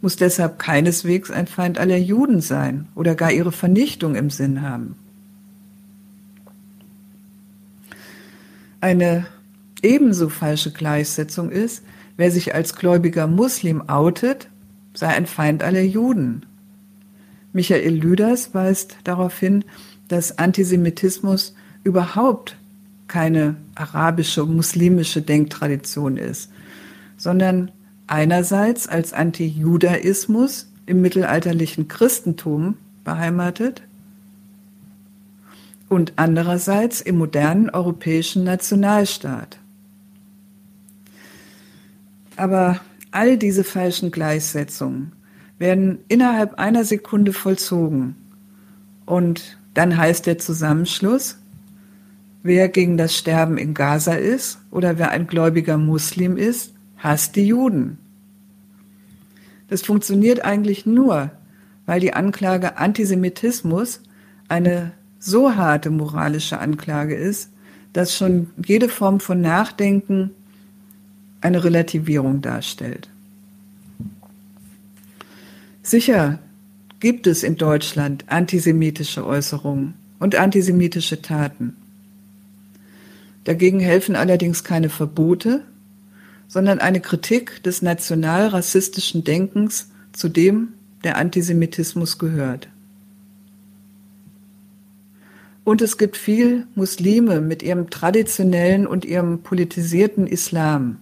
[0.00, 4.94] muss deshalb keineswegs ein Feind aller Juden sein oder gar ihre Vernichtung im Sinn haben.
[8.80, 9.26] Eine
[9.82, 11.82] ebenso falsche Gleichsetzung ist,
[12.16, 14.48] wer sich als gläubiger Muslim outet,
[14.94, 16.46] sei ein Feind aller Juden.
[17.52, 19.64] Michael Lüders weist darauf hin,
[20.06, 22.56] dass Antisemitismus überhaupt
[23.08, 26.50] keine arabische, muslimische Denktradition ist,
[27.16, 27.72] sondern
[28.08, 33.82] einerseits als Antijudaismus im mittelalterlichen Christentum beheimatet
[35.88, 39.58] und andererseits im modernen europäischen Nationalstaat.
[42.36, 42.80] Aber
[43.10, 45.12] all diese falschen Gleichsetzungen
[45.58, 48.14] werden innerhalb einer Sekunde vollzogen.
[49.06, 51.38] Und dann heißt der Zusammenschluss,
[52.42, 57.46] wer gegen das Sterben in Gaza ist oder wer ein gläubiger Muslim ist, hasst die
[57.46, 57.98] Juden.
[59.68, 61.30] Das funktioniert eigentlich nur,
[61.86, 64.00] weil die Anklage Antisemitismus
[64.48, 67.50] eine so harte moralische Anklage ist,
[67.92, 70.30] dass schon jede Form von Nachdenken
[71.40, 73.08] eine Relativierung darstellt.
[75.82, 76.38] Sicher
[77.00, 81.76] gibt es in Deutschland antisemitische Äußerungen und antisemitische Taten.
[83.44, 85.64] Dagegen helfen allerdings keine Verbote,
[86.48, 90.72] sondern eine Kritik des nationalrassistischen Denkens, zu dem
[91.04, 92.68] der Antisemitismus gehört.
[95.62, 100.96] Und es gibt viel Muslime mit ihrem traditionellen und ihrem politisierten Islam.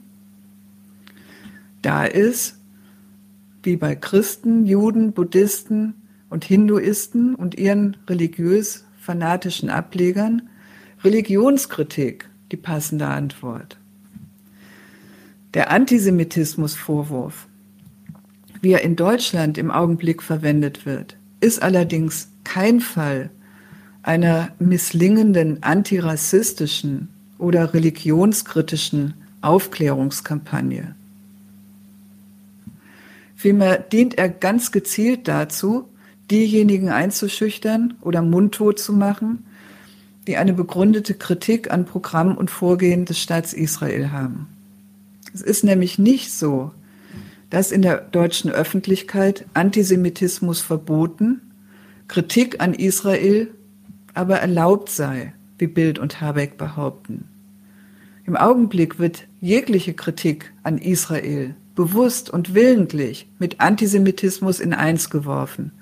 [1.82, 2.57] Da ist,
[3.62, 5.94] wie bei Christen, Juden, Buddhisten
[6.30, 10.49] und Hinduisten und ihren religiös fanatischen Ablegern,
[11.05, 13.78] Religionskritik die passende Antwort.
[15.57, 17.46] Der Antisemitismusvorwurf,
[18.61, 23.30] wie er in Deutschland im Augenblick verwendet wird, ist allerdings kein Fall
[24.02, 30.94] einer misslingenden antirassistischen oder religionskritischen Aufklärungskampagne.
[33.34, 35.88] Vielmehr dient er ganz gezielt dazu,
[36.30, 39.46] diejenigen einzuschüchtern oder mundtot zu machen,
[40.26, 44.48] die eine begründete Kritik an Programm und Vorgehen des Staats Israel haben.
[45.37, 46.72] Es ist nämlich nicht so,
[47.51, 51.43] dass in der deutschen Öffentlichkeit Antisemitismus verboten,
[52.09, 53.49] Kritik an Israel
[54.14, 57.28] aber erlaubt sei, wie Bild und Habeck behaupten.
[58.24, 65.72] Im Augenblick wird jegliche Kritik an Israel bewusst und willentlich mit Antisemitismus in eins geworfen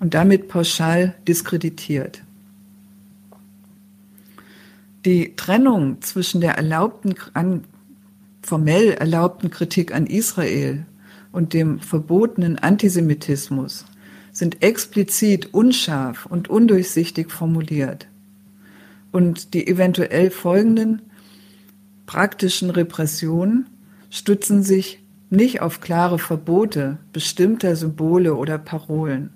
[0.00, 2.22] und damit pauschal diskreditiert.
[5.06, 7.14] Die Trennung zwischen der erlaubten,
[8.46, 10.86] formell erlaubten Kritik an Israel
[11.32, 13.84] und dem verbotenen Antisemitismus
[14.30, 18.06] sind explizit unscharf und undurchsichtig formuliert.
[19.10, 21.02] Und die eventuell folgenden
[22.06, 23.66] praktischen Repressionen
[24.10, 29.30] stützen sich nicht auf klare Verbote bestimmter Symbole oder Parolen,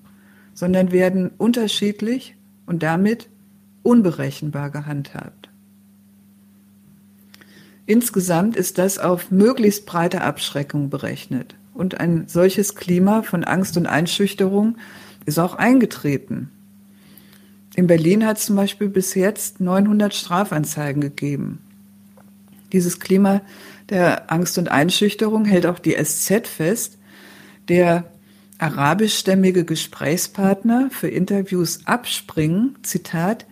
[0.55, 2.37] sondern werden unterschiedlich
[2.67, 3.29] und damit
[3.83, 5.40] unberechenbar gehandhabt.
[7.91, 11.57] Insgesamt ist das auf möglichst breite Abschreckung berechnet.
[11.75, 14.79] Und ein solches Klima von Angst und Einschüchterung
[15.27, 16.53] ist auch eingetreten.
[17.75, 21.63] In Berlin hat es zum Beispiel bis jetzt 900 Strafanzeigen gegeben.
[22.73, 23.41] Dieses Klima
[23.89, 26.97] der Angst und Einschüchterung hält auch die SZ fest,
[27.69, 28.05] der
[28.59, 33.47] arabischstämmige Gesprächspartner für Interviews abspringen, Zitat,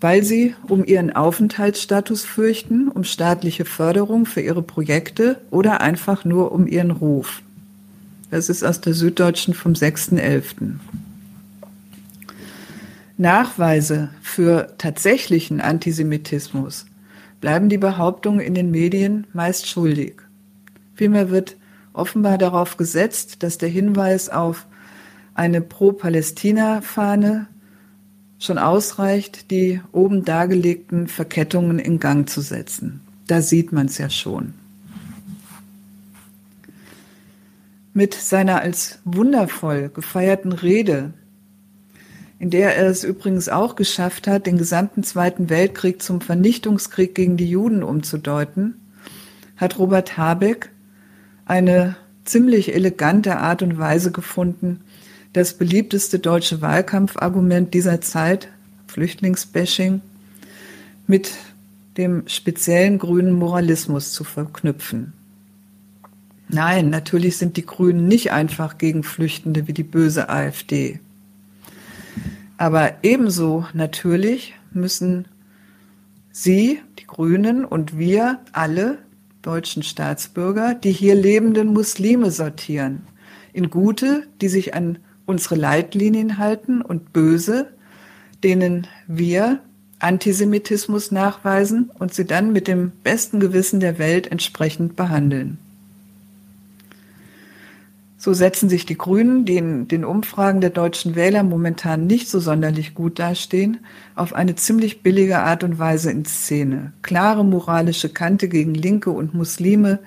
[0.00, 6.52] weil sie um ihren Aufenthaltsstatus fürchten, um staatliche Förderung für ihre Projekte oder einfach nur
[6.52, 7.42] um ihren Ruf.
[8.30, 10.74] Das ist aus der Süddeutschen vom 6.11.
[13.18, 16.86] Nachweise für tatsächlichen Antisemitismus
[17.40, 20.22] bleiben die Behauptungen in den Medien meist schuldig.
[20.94, 21.56] Vielmehr wird
[21.92, 24.66] offenbar darauf gesetzt, dass der Hinweis auf
[25.34, 27.46] eine Pro-Palästina-Fahne
[28.40, 33.00] schon ausreicht, die oben dargelegten Verkettungen in Gang zu setzen.
[33.28, 34.54] Da sieht man es ja schon.
[37.92, 41.12] mit seiner als wundervoll gefeierten Rede,
[42.38, 47.36] in der er es übrigens auch geschafft hat, den gesamten Zweiten Weltkrieg zum Vernichtungskrieg gegen
[47.36, 48.76] die Juden umzudeuten,
[49.56, 50.70] hat Robert Habeck
[51.44, 54.80] eine ziemlich elegante Art und Weise gefunden,
[55.32, 58.48] das beliebteste deutsche Wahlkampfargument dieser Zeit,
[58.86, 60.00] Flüchtlingsbashing,
[61.06, 61.32] mit
[61.96, 65.12] dem speziellen grünen Moralismus zu verknüpfen.
[66.48, 70.98] Nein, natürlich sind die Grünen nicht einfach gegen Flüchtende wie die böse AfD.
[72.56, 75.26] Aber ebenso natürlich müssen
[76.32, 78.98] Sie, die Grünen und wir alle
[79.42, 83.02] deutschen Staatsbürger, die hier lebenden Muslime sortieren.
[83.52, 84.98] In gute, die sich an
[85.30, 87.68] unsere Leitlinien halten und böse,
[88.42, 89.60] denen wir
[90.00, 95.58] Antisemitismus nachweisen und sie dann mit dem besten Gewissen der Welt entsprechend behandeln.
[98.18, 102.40] So setzen sich die Grünen, die in den Umfragen der deutschen Wähler momentan nicht so
[102.40, 103.78] sonderlich gut dastehen,
[104.16, 106.92] auf eine ziemlich billige Art und Weise in Szene.
[107.02, 110.00] Klare moralische Kante gegen Linke und Muslime,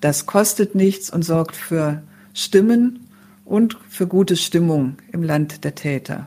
[0.00, 2.02] das kostet nichts und sorgt für
[2.34, 3.01] Stimmen
[3.52, 6.26] und für gute Stimmung im Land der Täter.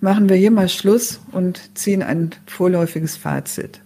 [0.00, 3.80] Machen wir hier mal Schluss und ziehen ein vorläufiges Fazit.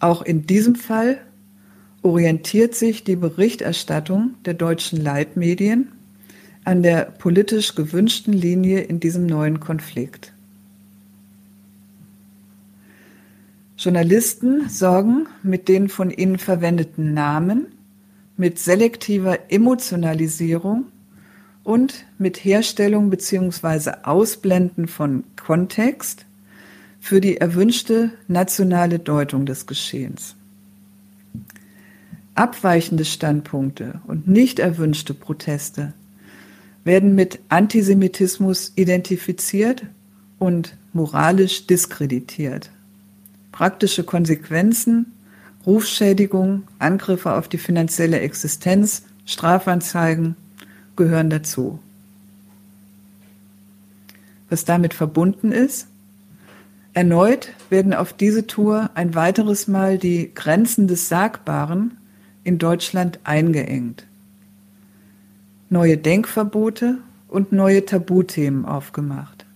[0.00, 1.20] Auch in diesem Fall
[2.02, 5.92] orientiert sich die Berichterstattung der deutschen Leitmedien
[6.64, 10.32] an der politisch gewünschten Linie in diesem neuen Konflikt.
[13.78, 17.66] Journalisten sorgen mit den von ihnen verwendeten Namen,
[18.40, 20.86] mit selektiver Emotionalisierung
[21.62, 23.90] und mit Herstellung bzw.
[24.02, 26.24] Ausblenden von Kontext
[27.00, 30.36] für die erwünschte nationale Deutung des Geschehens.
[32.34, 35.92] Abweichende Standpunkte und nicht erwünschte Proteste
[36.82, 39.82] werden mit Antisemitismus identifiziert
[40.38, 42.70] und moralisch diskreditiert.
[43.52, 45.12] Praktische Konsequenzen,
[45.70, 50.34] Rufschädigung, Angriffe auf die finanzielle Existenz, Strafanzeigen
[50.96, 51.78] gehören dazu.
[54.48, 55.86] Was damit verbunden ist,
[56.92, 61.96] erneut werden auf diese Tour ein weiteres Mal die Grenzen des Sagbaren
[62.42, 64.06] in Deutschland eingeengt.
[65.68, 66.98] Neue Denkverbote
[67.28, 69.46] und neue Tabuthemen aufgemacht.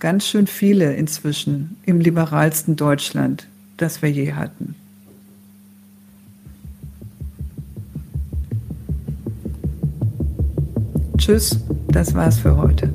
[0.00, 3.48] Ganz schön viele inzwischen im liberalsten Deutschland,
[3.80, 4.74] das wir je hatten.
[11.16, 11.58] Tschüss,
[11.88, 12.92] das war's für heute.